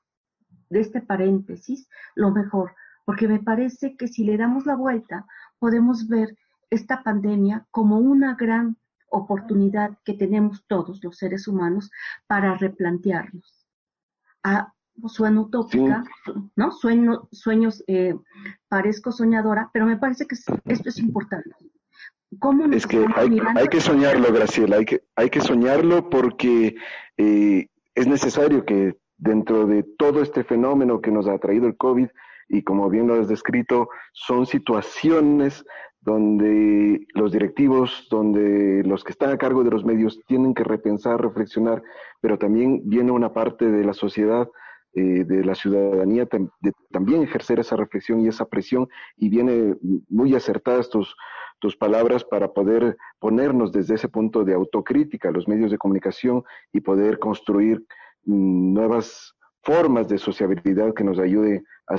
[0.70, 2.74] de este paréntesis lo mejor,
[3.06, 5.26] porque me parece que si le damos la vuelta,
[5.60, 6.38] podemos ver
[6.70, 8.78] esta pandemia como una gran
[9.10, 11.92] oportunidad que tenemos todos los seres humanos
[12.28, 13.68] para replantearnos.
[14.44, 14.74] Ah,
[15.08, 16.04] suena utópica,
[16.56, 16.72] ¿no?
[16.72, 18.16] Sueño, sueños, eh,
[18.68, 21.56] parezco soñadora, pero me parece que esto es importante.
[22.40, 26.76] ¿Cómo es que hay, que soñarlo, Graciela, hay que, hay que soñarlo porque
[27.18, 32.08] eh, es necesario que dentro de todo este fenómeno que nos ha traído el COVID,
[32.48, 35.66] y como bien lo has descrito, son situaciones
[36.06, 41.20] donde los directivos, donde los que están a cargo de los medios tienen que repensar,
[41.20, 41.82] reflexionar,
[42.22, 44.48] pero también viene una parte de la sociedad,
[44.94, 46.28] eh, de la ciudadanía,
[46.62, 48.88] de también ejercer esa reflexión y esa presión,
[49.18, 49.76] y viene
[50.08, 51.16] muy acertadas tus,
[51.60, 56.44] tus palabras para poder ponernos desde ese punto de autocrítica a los medios de comunicación
[56.72, 57.84] y poder construir
[58.26, 61.96] mm, nuevas formas de sociabilidad que nos ayude a,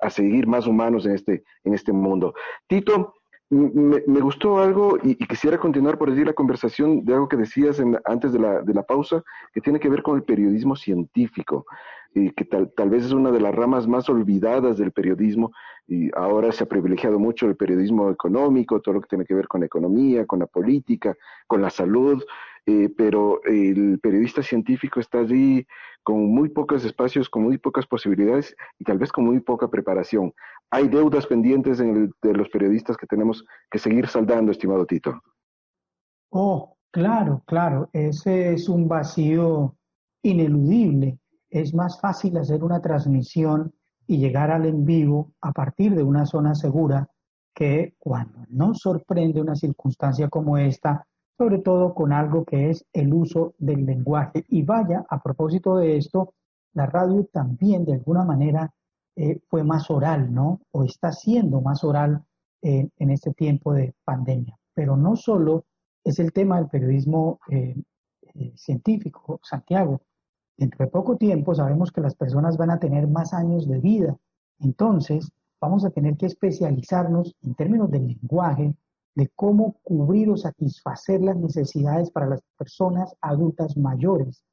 [0.00, 2.32] a, seguir más humanos en este, en este mundo.
[2.66, 3.19] Tito,
[3.50, 8.32] me, gustó algo y, quisiera continuar por decir la conversación de algo que decías antes
[8.32, 9.22] de la, de la, pausa,
[9.52, 11.66] que tiene que ver con el periodismo científico,
[12.14, 15.52] y que tal, tal, vez es una de las ramas más olvidadas del periodismo,
[15.86, 19.48] y ahora se ha privilegiado mucho el periodismo económico, todo lo que tiene que ver
[19.48, 21.16] con la economía, con la política,
[21.48, 22.22] con la salud,
[22.66, 25.66] eh, pero el periodista científico está allí
[26.02, 30.32] con muy pocos espacios, con muy pocas posibilidades y tal vez con muy poca preparación.
[30.70, 35.20] Hay deudas pendientes de los periodistas que tenemos que seguir saldando, estimado Tito.
[36.30, 39.76] Oh, claro, claro, ese es un vacío
[40.22, 41.18] ineludible.
[41.48, 43.74] Es más fácil hacer una transmisión
[44.06, 47.08] y llegar al en vivo a partir de una zona segura
[47.54, 51.06] que cuando nos sorprende una circunstancia como esta,
[51.40, 54.44] sobre todo con algo que es el uso del lenguaje.
[54.48, 56.34] Y vaya, a propósito de esto,
[56.74, 58.70] la radio también de alguna manera
[59.16, 60.60] eh, fue más oral, ¿no?
[60.72, 62.22] O está siendo más oral
[62.60, 64.54] en este tiempo de pandemia.
[64.74, 65.64] Pero no solo
[66.04, 67.74] es el tema del periodismo eh,
[68.34, 70.02] eh, científico, Santiago.
[70.58, 74.14] Dentro de poco tiempo sabemos que las personas van a tener más años de vida.
[74.58, 78.74] Entonces, vamos a tener que especializarnos en términos del lenguaje,
[79.14, 84.44] de cómo cubrir o satisfacer las necesidades para las personas adultas mayores.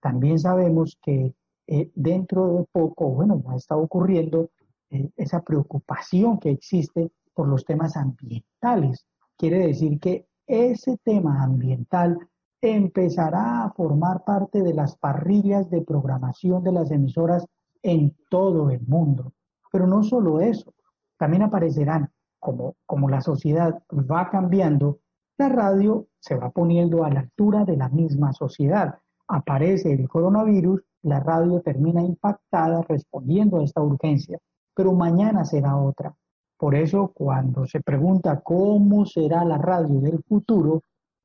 [0.00, 1.34] También sabemos que
[1.66, 4.50] eh, dentro de poco, bueno, ya está ocurriendo
[4.90, 9.06] eh, esa preocupación que existe por los temas ambientales.
[9.36, 12.18] Quiere decir que ese tema ambiental
[12.60, 17.46] empezará a formar parte de las parrillas de programación de las emisoras
[17.82, 19.32] en todo el mundo.
[19.72, 20.72] Pero no solo eso,
[21.18, 22.10] también aparecerán
[22.44, 24.98] como, la sociedad va cambiando,
[25.38, 28.98] la radio se va poniendo a la altura de la misma sociedad.
[29.26, 34.38] Aparece el coronavirus, la radio termina impactada respondiendo a esta urgencia,
[34.74, 36.14] pero mañana será otra.
[36.58, 40.82] Por eso, cuando se pregunta cómo será la radio del futuro,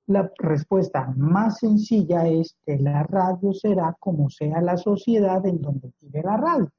[0.08, 5.92] la respuesta más sencilla es que la radio será como sea la sociedad en donde
[6.02, 6.70] vive la radio.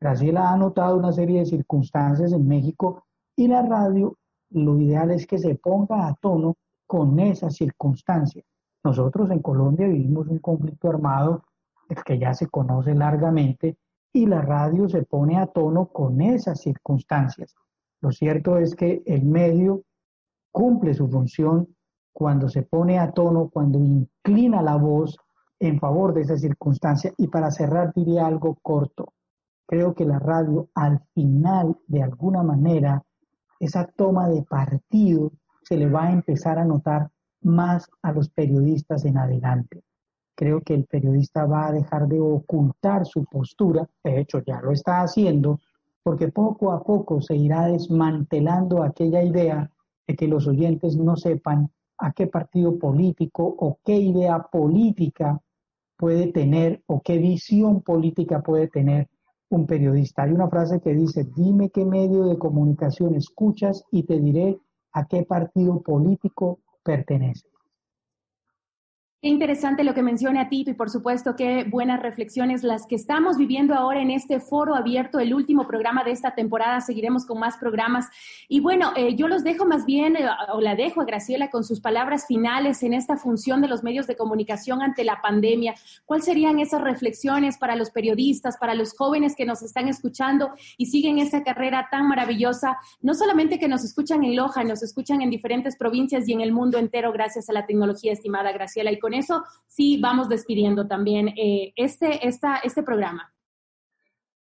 [0.00, 3.04] Graciela ha notado una serie de circunstancias en México
[3.36, 4.16] y la radio,
[4.50, 6.54] lo ideal es que se ponga a tono
[6.86, 8.44] con esas circunstancias.
[8.84, 11.42] Nosotros en Colombia vivimos un conflicto armado,
[11.88, 13.76] el que ya se conoce largamente,
[14.12, 17.54] y la radio se pone a tono con esas circunstancias.
[18.00, 19.82] Lo cierto es que el medio
[20.52, 21.74] cumple su función
[22.12, 25.18] cuando se pone a tono, cuando inclina la voz
[25.58, 27.12] en favor de esa circunstancia.
[27.16, 29.14] Y para cerrar diría algo corto.
[29.66, 33.02] Creo que la radio al final, de alguna manera,
[33.60, 35.32] esa toma de partido
[35.62, 37.10] se le va a empezar a notar
[37.42, 39.82] más a los periodistas en adelante.
[40.36, 44.72] Creo que el periodista va a dejar de ocultar su postura, de hecho ya lo
[44.72, 45.60] está haciendo,
[46.02, 49.70] porque poco a poco se irá desmantelando aquella idea
[50.06, 55.40] de que los oyentes no sepan a qué partido político o qué idea política
[55.96, 59.08] puede tener o qué visión política puede tener
[59.50, 60.22] un periodista.
[60.22, 64.58] Hay una frase que dice, dime qué medio de comunicación escuchas y te diré
[64.92, 67.53] a qué partido político pertenece.
[69.24, 73.38] Qué interesante lo que menciona Tito y por supuesto qué buenas reflexiones las que estamos
[73.38, 76.82] viviendo ahora en este foro abierto, el último programa de esta temporada.
[76.82, 78.10] Seguiremos con más programas.
[78.50, 81.64] Y bueno, eh, yo los dejo más bien, eh, o la dejo a Graciela con
[81.64, 85.74] sus palabras finales en esta función de los medios de comunicación ante la pandemia.
[86.04, 90.84] ¿Cuáles serían esas reflexiones para los periodistas, para los jóvenes que nos están escuchando y
[90.84, 92.76] siguen esta carrera tan maravillosa?
[93.00, 96.52] No solamente que nos escuchan en Loja, nos escuchan en diferentes provincias y en el
[96.52, 98.92] mundo entero gracias a la tecnología, estimada Graciela.
[98.92, 103.32] Y con eso sí vamos despidiendo también eh, este, esta, este programa.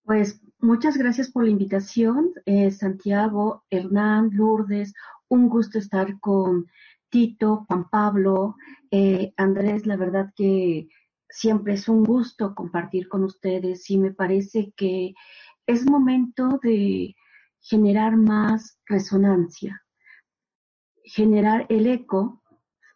[0.04, 4.94] Pues muchas gracias por la invitación, eh, Santiago, Hernán, Lourdes.
[5.28, 6.68] Un gusto estar con
[7.10, 8.56] Tito, Juan Pablo,
[8.90, 9.86] eh, Andrés.
[9.86, 10.88] La verdad que
[11.30, 15.14] siempre es un gusto compartir con ustedes y me parece que
[15.66, 17.16] es momento de
[17.60, 19.84] generar más resonancia,
[21.04, 22.42] generar el eco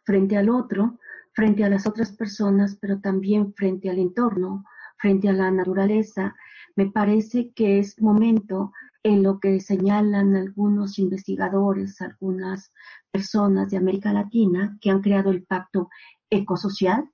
[0.06, 0.98] frente al otro
[1.34, 4.66] frente a las otras personas, pero también frente al entorno,
[4.98, 6.36] frente a la naturaleza,
[6.76, 8.72] me parece que es momento
[9.04, 12.72] en lo que señalan algunos investigadores, algunas
[13.12, 15.90] personas de América Latina que han creado el pacto
[16.30, 17.10] ecosocial.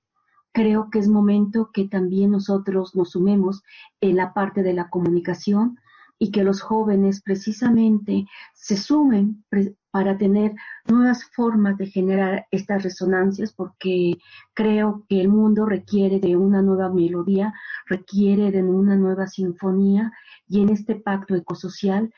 [0.52, 3.62] Creo que es momento que también nosotros nos sumemos
[4.00, 5.78] en la parte de la comunicación
[6.18, 9.44] y que los jóvenes precisamente se sumen
[9.90, 10.54] para tener
[10.86, 14.18] nuevas formas de generar estas resonancias, porque
[14.54, 17.54] creo que el mundo requiere de una nueva melodía,
[17.86, 20.12] requiere de una nueva sinfonía,
[20.46, 22.12] y en este pacto ecosocial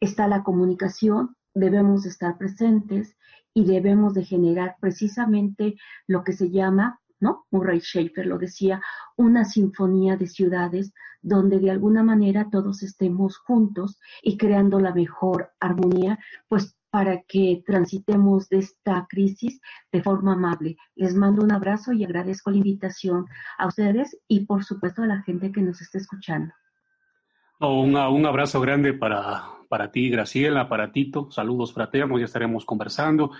[0.00, 3.16] está la comunicación, debemos estar presentes
[3.52, 7.46] y debemos de generar precisamente lo que se llama, ¿no?
[7.50, 8.80] Murray Schaefer lo decía,
[9.16, 15.52] una sinfonía de ciudades donde de alguna manera todos estemos juntos y creando la mejor
[15.60, 16.18] armonía,
[16.48, 19.60] pues para que transitemos de esta crisis
[19.92, 20.76] de forma amable.
[20.96, 23.26] Les mando un abrazo y agradezco la invitación
[23.58, 26.52] a ustedes y por supuesto a la gente que nos está escuchando.
[27.60, 31.30] un, un, abrazo grande para, para ti, Graciela, para Tito.
[31.30, 33.30] Saludos fraternos, ya estaremos conversando.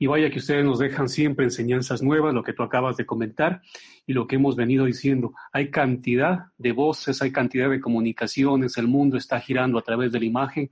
[0.00, 3.62] Y vaya que ustedes nos dejan siempre enseñanzas nuevas, lo que tú acabas de comentar
[4.06, 5.34] y lo que hemos venido diciendo.
[5.52, 10.20] Hay cantidad de voces, hay cantidad de comunicaciones, el mundo está girando a través de
[10.20, 10.70] la imagen,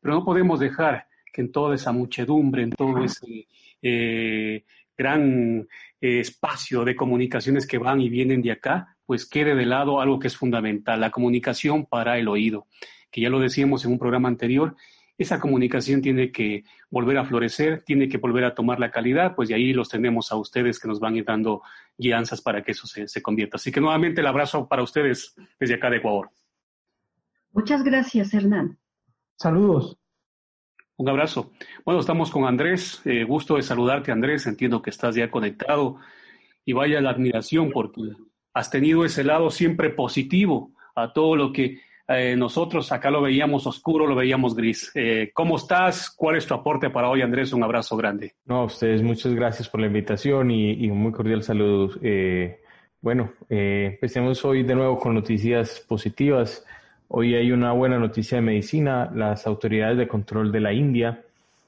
[0.00, 3.48] pero no podemos dejar que en toda esa muchedumbre, en todo ese
[3.82, 4.64] eh,
[4.96, 5.66] gran
[6.00, 10.20] eh, espacio de comunicaciones que van y vienen de acá, pues quede de lado algo
[10.20, 12.68] que es fundamental, la comunicación para el oído,
[13.10, 14.76] que ya lo decíamos en un programa anterior,
[15.18, 19.48] esa comunicación tiene que volver a florecer, tiene que volver a tomar la calidad, pues
[19.48, 21.62] de ahí los tenemos a ustedes que nos van a ir dando
[21.98, 23.56] guianzas para que eso se, se convierta.
[23.56, 26.30] Así que nuevamente el abrazo para ustedes desde acá de Ecuador.
[27.52, 28.78] Muchas gracias, Hernán.
[29.36, 29.98] Saludos.
[30.96, 31.50] Un abrazo.
[31.84, 33.02] Bueno, estamos con Andrés.
[33.04, 34.46] Eh, gusto de saludarte, Andrés.
[34.46, 35.96] Entiendo que estás ya conectado.
[36.64, 38.00] Y vaya la admiración porque
[38.52, 43.66] has tenido ese lado siempre positivo a todo lo que eh, nosotros acá lo veíamos
[43.66, 44.92] oscuro, lo veíamos gris.
[44.94, 46.10] Eh, ¿Cómo estás?
[46.10, 47.52] ¿Cuál es tu aporte para hoy, Andrés?
[47.52, 48.34] Un abrazo grande.
[48.44, 51.90] No, a ustedes muchas gracias por la invitación y, un muy cordial saludo.
[53.00, 56.64] bueno, empecemos hoy de nuevo con noticias positivas.
[57.16, 59.08] Hoy hay una buena noticia de medicina.
[59.14, 61.22] Las autoridades de control de la India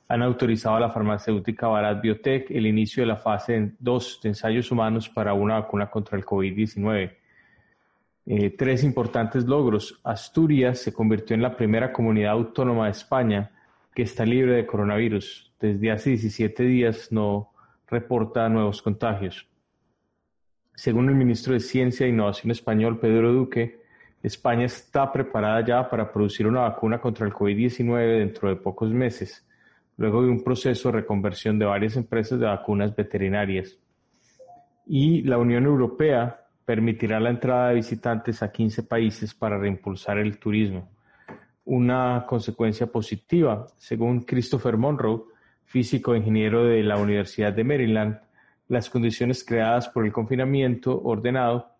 [0.08, 4.72] han autorizado a la farmacéutica Bharat Biotech el inicio de la fase 2 de ensayos
[4.72, 7.12] humanos para una vacuna contra el COVID-19.
[8.26, 10.00] Eh, tres importantes logros.
[10.02, 13.52] Asturias se convirtió en la primera comunidad autónoma de España
[13.94, 15.52] que está libre de coronavirus.
[15.60, 17.52] Desde hace 17 días no
[17.86, 19.46] reporta nuevos contagios.
[20.74, 23.85] Según el ministro de Ciencia e Innovación español, Pedro Duque,
[24.26, 29.46] España está preparada ya para producir una vacuna contra el COVID-19 dentro de pocos meses,
[29.96, 33.78] luego de un proceso de reconversión de varias empresas de vacunas veterinarias.
[34.84, 40.40] Y la Unión Europea permitirá la entrada de visitantes a 15 países para reimpulsar el
[40.40, 40.90] turismo.
[41.64, 45.22] Una consecuencia positiva, según Christopher Monroe,
[45.66, 48.18] físico e ingeniero de la Universidad de Maryland,
[48.66, 51.75] las condiciones creadas por el confinamiento ordenado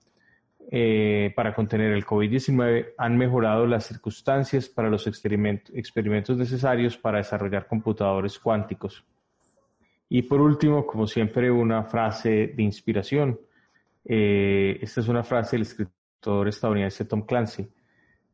[0.68, 7.68] eh, para contener el COVID-19 han mejorado las circunstancias para los experimentos necesarios para desarrollar
[7.68, 9.04] computadores cuánticos.
[10.08, 13.38] Y por último, como siempre, una frase de inspiración.
[14.04, 17.68] Eh, esta es una frase del escritor estadounidense Tom Clancy.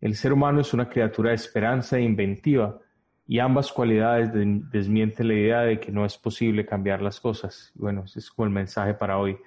[0.00, 2.78] El ser humano es una criatura de esperanza e inventiva
[3.26, 4.30] y ambas cualidades
[4.70, 7.72] desmienten la idea de que no es posible cambiar las cosas.
[7.74, 9.38] Bueno, ese es como el mensaje para hoy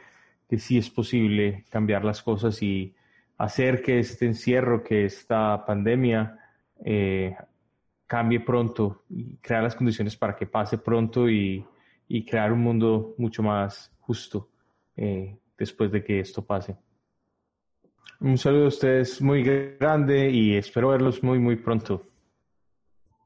[0.47, 2.93] que sí es posible cambiar las cosas y
[3.37, 6.39] hacer que este encierro, que esta pandemia
[6.83, 7.35] eh,
[8.07, 11.65] cambie pronto y crear las condiciones para que pase pronto y,
[12.29, 14.49] crear un mundo mucho más justo
[14.95, 16.75] eh, después de que esto pase.
[18.19, 22.05] Un saludo a ustedes muy grande y espero verlos muy, muy pronto.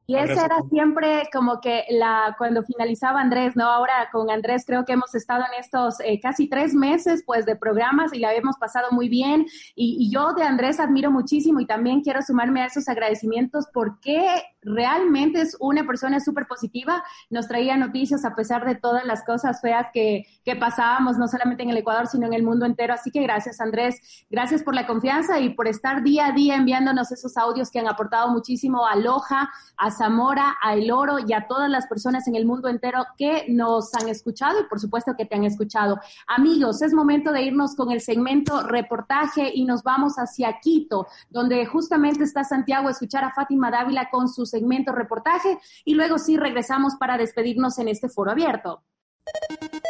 [0.09, 3.65] Y esa era siempre como que la cuando finalizaba Andrés, ¿no?
[3.65, 7.55] Ahora con Andrés creo que hemos estado en estos eh, casi tres meses pues de
[7.55, 9.45] programas y la hemos pasado muy bien.
[9.75, 14.25] Y, y, yo de Andrés admiro muchísimo y también quiero sumarme a esos agradecimientos porque
[14.61, 17.03] realmente es una persona súper positiva.
[17.29, 21.63] Nos traía noticias a pesar de todas las cosas feas que, que pasábamos, no solamente
[21.63, 22.93] en el Ecuador, sino en el mundo entero.
[22.93, 27.11] Así que gracias Andrés, gracias por la confianza y por estar día a día enviándonos
[27.11, 31.47] esos audios que han aportado muchísimo a Loja, a Zamora, a El Oro y a
[31.47, 35.25] todas las personas en el mundo entero que nos han escuchado y por supuesto que
[35.25, 35.99] te han escuchado.
[36.27, 41.65] Amigos, es momento de irnos con el segmento reportaje y nos vamos hacia Quito, donde
[41.65, 46.37] justamente está Santiago a escuchar a Fátima Dávila con su segmento reportaje y luego sí
[46.37, 48.83] regresamos para despedirnos en este foro abierto.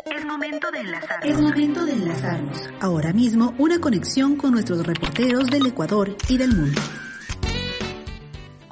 [0.05, 1.29] Es momento de enlazarnos.
[1.29, 2.69] Es momento de enlazarnos.
[2.81, 6.81] Ahora mismo una conexión con nuestros reporteros del Ecuador y del mundo.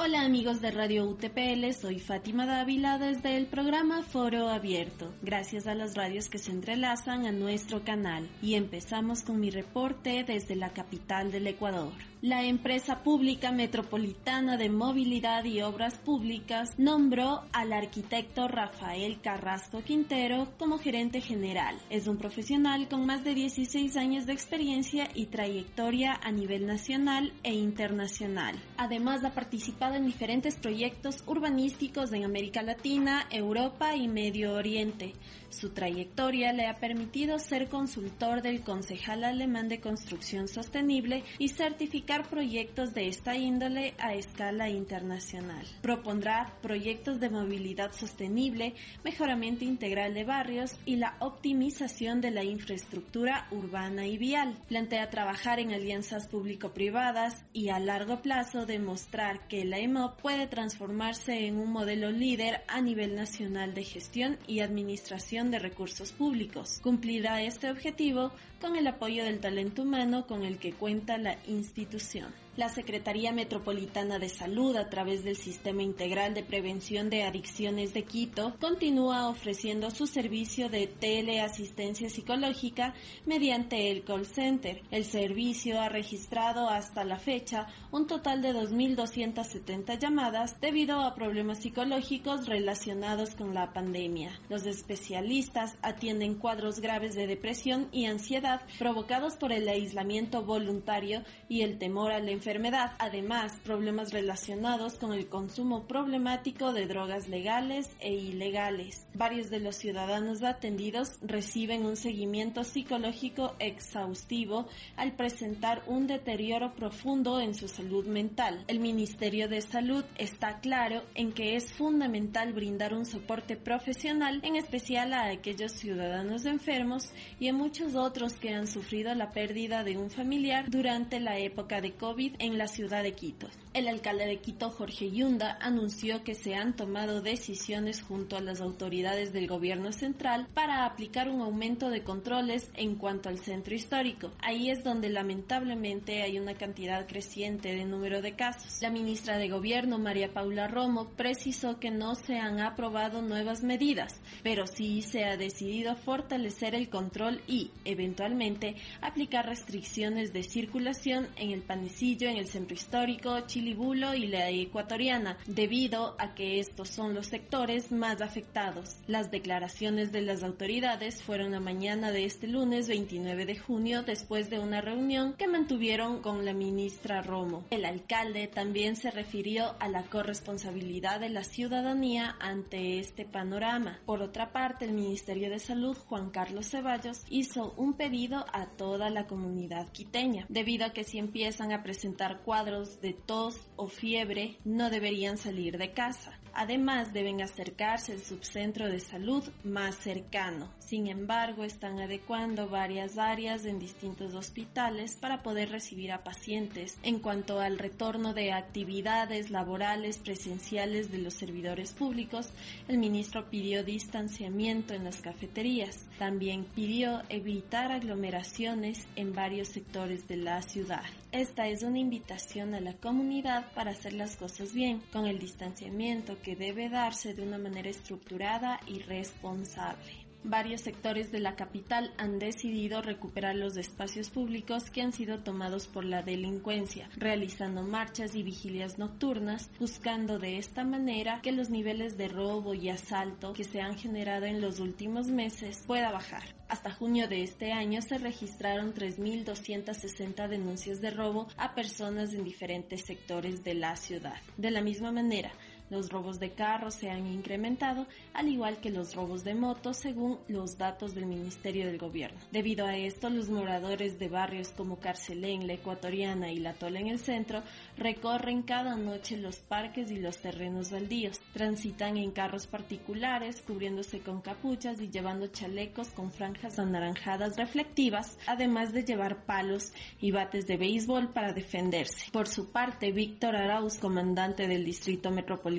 [0.08, 5.76] Hola amigos de Radio UTPL, soy Fátima Dávila desde el programa Foro Abierto, gracias a
[5.76, 8.30] las radios que se entrelazan a nuestro canal.
[8.42, 11.92] Y empezamos con mi reporte desde la capital del Ecuador.
[12.22, 20.48] La empresa pública metropolitana de movilidad y obras públicas nombró al arquitecto Rafael Carrasco Quintero
[20.58, 21.78] como gerente general.
[21.92, 27.34] Es un profesional con más de 16 años de experiencia y trayectoria a nivel nacional
[27.44, 28.56] e internacional.
[28.78, 35.14] Además ha participado en diferentes proyectos urbanísticos en América Latina, Europa y Medio Oriente.
[35.50, 42.30] Su trayectoria le ha permitido ser consultor del Concejal Alemán de Construcción Sostenible y certificar
[42.30, 45.66] proyectos de esta índole a escala internacional.
[45.82, 53.48] Propondrá proyectos de movilidad sostenible, mejoramiento integral de barrios y la optimización de la infraestructura
[53.50, 54.58] urbana y vial.
[54.68, 59.80] Plantea trabajar en alianzas público-privadas y a largo plazo demostrar que la
[60.22, 66.12] Puede transformarse en un modelo líder a nivel nacional de gestión y administración de Recursos
[66.12, 66.80] Públicos.
[66.84, 72.47] Cumplirá este objetivo con el apoyo del talento humano con el que cuenta la institución.
[72.58, 78.04] La Secretaría Metropolitana de Salud, a través del Sistema Integral de Prevención de Adicciones de
[78.04, 82.96] Quito, continúa ofreciendo su servicio de teleasistencia psicológica
[83.28, 84.82] mediante el call center.
[84.90, 91.60] El servicio ha registrado hasta la fecha un total de 2.270 llamadas debido a problemas
[91.60, 94.32] psicológicos relacionados con la pandemia.
[94.50, 101.62] Los especialistas atienden cuadros graves de depresión y ansiedad provocados por el aislamiento voluntario y
[101.62, 107.28] el temor a la enfermedad enfermedad, además problemas relacionados con el consumo problemático de drogas
[107.28, 109.06] legales e ilegales.
[109.14, 117.42] Varios de los ciudadanos atendidos reciben un seguimiento psicológico exhaustivo al presentar un deterioro profundo
[117.42, 118.64] en su salud mental.
[118.70, 124.56] El Ministerio de Salud está claro en que es fundamental brindar un soporte profesional, en
[124.56, 129.98] especial a aquellos ciudadanos enfermos y a muchos otros que han sufrido la pérdida de
[129.98, 133.48] un familiar durante la época de COVID en la ciudad de Quito.
[133.78, 138.60] El alcalde de Quito, Jorge Yunda, anunció que se han tomado decisiones junto a las
[138.60, 144.32] autoridades del gobierno central para aplicar un aumento de controles en cuanto al centro histórico.
[144.40, 148.82] Ahí es donde lamentablemente hay una cantidad creciente de número de casos.
[148.82, 154.20] La ministra de Gobierno, María Paula Romo, precisó que no se han aprobado nuevas medidas,
[154.42, 161.52] pero sí se ha decidido fortalecer el control y, eventualmente, aplicar restricciones de circulación en
[161.52, 167.14] el panecillo, en el centro histórico, Chilibulo y la ecuatoriana, debido a que estos son
[167.14, 168.96] los sectores más afectados.
[169.08, 174.50] Las declaraciones de las autoridades fueron la mañana de este lunes 29 de junio después
[174.50, 177.66] de una reunión que mantuvieron con la ministra Romo.
[177.70, 184.00] El alcalde también se refirió a la corresponsabilidad de la ciudadanía ante este panorama.
[184.06, 189.10] Por otra parte, el Ministerio de Salud, Juan Carlos Ceballos, hizo un pedido a toda
[189.10, 194.58] la comunidad quiteña, debido a que si empiezan a presentar cuadros de tos o fiebre
[194.64, 196.40] no deberían salir de casa.
[196.60, 200.74] Además, deben acercarse al subcentro de salud más cercano.
[200.80, 206.98] Sin embargo, están adecuando varias áreas en distintos hospitales para poder recibir a pacientes.
[207.04, 212.50] En cuanto al retorno de actividades laborales presenciales de los servidores públicos,
[212.88, 216.08] el ministro pidió distanciamiento en las cafeterías.
[216.18, 221.04] También pidió evitar aglomeraciones en varios sectores de la ciudad.
[221.32, 226.36] Esta es una invitación a la comunidad para hacer las cosas bien, con el distanciamiento
[226.48, 230.28] que debe darse de una manera estructurada y responsable.
[230.46, 235.88] Varios sectores de la capital han decidido recuperar los espacios públicos que han sido tomados
[235.88, 242.16] por la delincuencia, realizando marchas y vigilias nocturnas, buscando de esta manera que los niveles
[242.16, 246.56] de robo y asalto que se han generado en los últimos meses pueda bajar.
[246.70, 253.06] Hasta junio de este año se registraron 3.260 denuncias de robo a personas en diferentes
[253.06, 254.36] sectores de la ciudad.
[254.58, 255.52] De la misma manera,
[255.90, 260.40] los robos de carros se han incrementado, al igual que los robos de motos, según
[260.48, 262.40] los datos del Ministerio del Gobierno.
[262.52, 267.08] Debido a esto, los moradores de barrios como Carcelén, La Ecuatoriana y La Tola en
[267.08, 267.64] el centro
[267.98, 271.40] recorren cada noche los parques y los terrenos baldíos.
[271.54, 278.94] Transitan en carros particulares, cubriéndose con capuchas y llevando chalecos con franjas anaranjadas reflectivas, además
[278.94, 282.32] de llevar palos y bates de béisbol para defenderse.
[282.32, 285.77] Por su parte, Víctor Arauz, comandante del Distrito Metropolitano,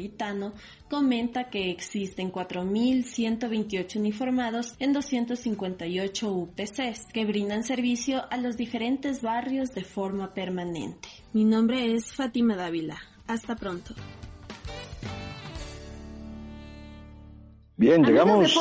[0.88, 9.70] comenta que existen 4.128 uniformados en 258 UPCs que brindan servicio a los diferentes barrios
[9.70, 11.09] de forma permanente.
[11.32, 12.99] Mi nombre es Fátima Dávila.
[13.26, 13.94] Hasta pronto.
[17.76, 18.53] Bien, llegamos.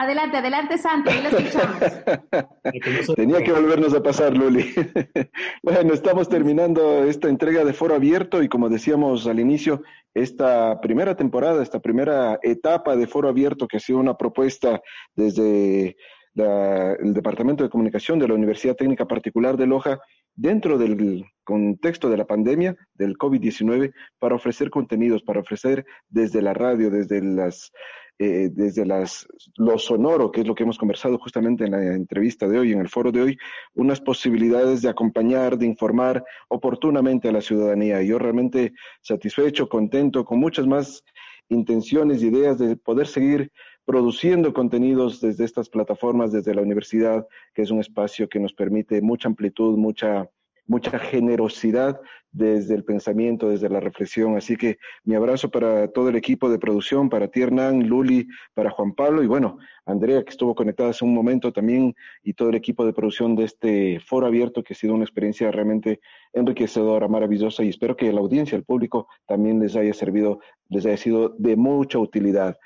[0.00, 1.80] Adelante, adelante, Santi, lo escuchamos.
[3.16, 4.72] Tenía que volvernos a pasar, Luli.
[5.64, 9.82] bueno, estamos terminando esta entrega de Foro Abierto y como decíamos al inicio,
[10.14, 14.80] esta primera temporada, esta primera etapa de Foro Abierto que ha sido una propuesta
[15.16, 15.96] desde
[16.36, 19.98] el Departamento de Comunicación de la Universidad Técnica Particular de Loja
[20.36, 26.54] dentro del contexto de la pandemia del COVID-19 para ofrecer contenidos, para ofrecer desde la
[26.54, 27.72] radio, desde las
[28.20, 32.48] eh, desde las, lo sonoro, que es lo que hemos conversado justamente en la entrevista
[32.48, 33.38] de hoy, en el foro de hoy,
[33.74, 38.02] unas posibilidades de acompañar, de informar oportunamente a la ciudadanía.
[38.02, 41.04] Yo realmente satisfecho, contento, con muchas más
[41.48, 43.52] intenciones, ideas de poder seguir
[43.84, 49.00] produciendo contenidos desde estas plataformas, desde la universidad, que es un espacio que nos permite
[49.00, 50.28] mucha amplitud, mucha
[50.68, 52.00] mucha generosidad
[52.30, 54.36] desde el pensamiento, desde la reflexión.
[54.36, 58.92] Así que mi abrazo para todo el equipo de producción, para Tiernan, Luli, para Juan
[58.92, 62.84] Pablo y bueno, Andrea, que estuvo conectada hace un momento también, y todo el equipo
[62.84, 66.00] de producción de este foro abierto, que ha sido una experiencia realmente
[66.34, 70.98] enriquecedora, maravillosa, y espero que la audiencia, el público, también les haya servido, les haya
[70.98, 72.58] sido de mucha utilidad.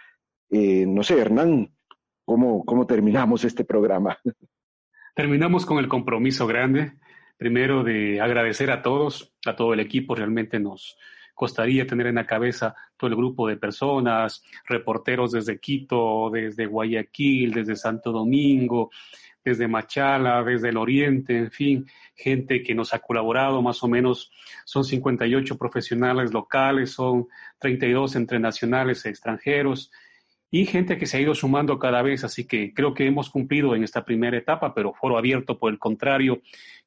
[0.51, 1.73] Eh, no sé, Hernán,
[2.25, 4.19] ¿cómo, ¿cómo terminamos este programa?
[5.15, 6.95] Terminamos con el compromiso grande
[7.43, 10.97] primero de agradecer a todos, a todo el equipo, realmente nos
[11.35, 17.53] costaría tener en la cabeza todo el grupo de personas, reporteros desde Quito, desde Guayaquil,
[17.53, 18.91] desde Santo Domingo,
[19.45, 24.31] desde Machala, desde el Oriente, en fin, gente que nos ha colaborado, más o menos
[24.65, 27.27] son 58 profesionales locales, son
[27.59, 29.91] 32 entre nacionales e extranjeros,
[30.55, 33.75] y gente que se ha ido sumando cada vez, así que creo que hemos cumplido
[33.75, 36.43] en esta primera etapa, pero foro abierto por el contrario,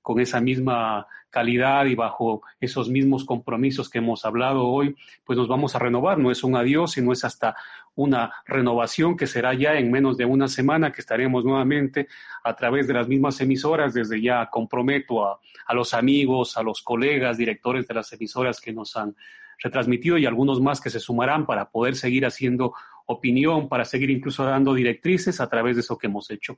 [0.06, 4.95] con esa misma calidad y bajo esos mismos compromisos que hemos hablado hoy,
[5.26, 7.56] pues nos vamos a renovar, no es un adiós, sino es hasta
[7.95, 12.08] una renovación que será ya en menos de una semana que estaremos nuevamente
[12.43, 16.84] a través de las mismas emisoras, desde ya comprometo a, a los amigos, a los
[16.84, 19.16] colegas, directores de las emisoras que nos han
[19.58, 22.76] retransmitido y algunos más que se sumarán para poder seguir haciendo
[23.08, 26.58] opinión, para seguir incluso dando directrices a través de eso que hemos hecho.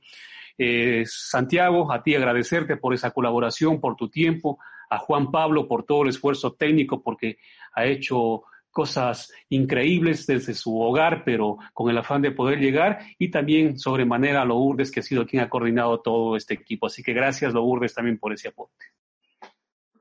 [0.58, 4.58] Eh, Santiago, a ti agradecerte por esa colaboración, por tu tiempo,
[4.90, 7.38] a Juan Pablo por todo el esfuerzo técnico, porque
[7.74, 13.30] ha hecho cosas increíbles desde su hogar, pero con el afán de poder llegar, y
[13.30, 16.86] también sobremanera a Lourdes, que ha sido quien ha coordinado todo este equipo.
[16.86, 18.86] Así que gracias, Lourdes, también por ese aporte.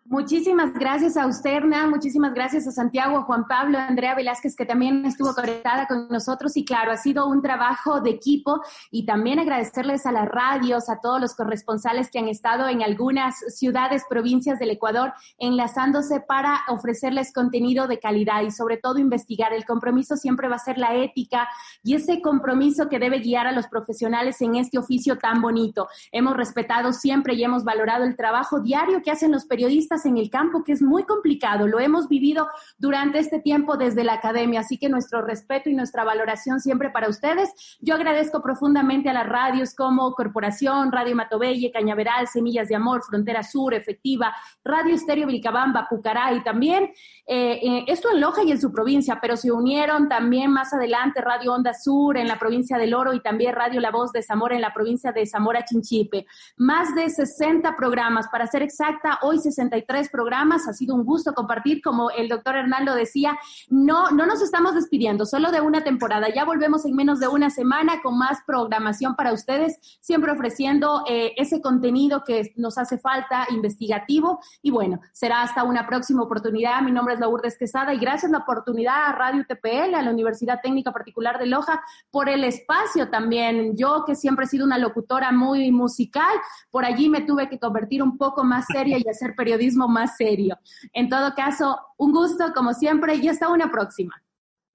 [0.10, 1.90] Muchísimas gracias a usted, Hernán.
[1.90, 6.08] Muchísimas gracias a Santiago, a Juan Pablo, a Andrea Velázquez, que también estuvo conectada con
[6.08, 6.56] nosotros.
[6.56, 11.02] Y claro, ha sido un trabajo de equipo y también agradecerles a las radios, a
[11.02, 17.34] todos los corresponsales que han estado en algunas ciudades, provincias del Ecuador, enlazándose para ofrecerles
[17.34, 19.52] contenido de calidad y sobre todo investigar.
[19.52, 21.50] El compromiso siempre va a ser la ética
[21.84, 25.90] y ese compromiso que debe guiar a los profesionales en este oficio tan bonito.
[26.14, 30.30] Hemos respetado siempre y hemos valorado el trabajo diario que hacen los periodistas en el
[30.30, 31.68] campo, que es muy complicado.
[31.68, 36.04] Lo hemos vivido durante este tiempo desde la academia, así que nuestro respeto y nuestra
[36.04, 37.78] valoración siempre para ustedes.
[37.80, 43.44] Yo agradezco profundamente a las radios como Corporación, Radio Matobelle, Cañaveral, Semillas de Amor, Frontera
[43.44, 44.34] Sur, Efectiva,
[44.64, 46.92] Radio Estéreo Vilcabamba, Pucará y también
[47.30, 51.22] eh, eh, esto en Loja y en su provincia, pero se unieron también más adelante
[51.22, 54.56] Radio Onda Sur en la provincia del Oro y también Radio La Voz de Zamora
[54.56, 56.26] en la provincia de Zamora Chinchipe.
[56.56, 60.68] Más de 60 programas, para ser exacta, hoy 63 tres programas.
[60.68, 63.38] Ha sido un gusto compartir, como el doctor Hernando decía,
[63.70, 66.28] no, no nos estamos despidiendo, solo de una temporada.
[66.34, 71.34] Ya volvemos en menos de una semana con más programación para ustedes, siempre ofreciendo eh,
[71.38, 74.40] ese contenido que nos hace falta, investigativo.
[74.62, 76.82] Y bueno, será hasta una próxima oportunidad.
[76.82, 80.60] Mi nombre es Lourdes Quesada y gracias la oportunidad a Radio TPL, a la Universidad
[80.62, 81.82] Técnica Particular de Loja,
[82.12, 83.76] por el espacio también.
[83.78, 86.36] Yo que siempre he sido una locutora muy musical,
[86.70, 89.36] por allí me tuve que convertir un poco más seria y hacer
[89.78, 90.58] periodismo más serio.
[90.94, 94.14] En todo caso, un gusto como siempre y hasta una próxima.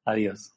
[0.05, 0.55] Adiós.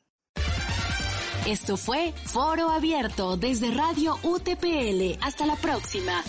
[1.47, 5.19] Esto fue Foro Abierto desde Radio UTPL.
[5.21, 6.23] Hasta la próxima.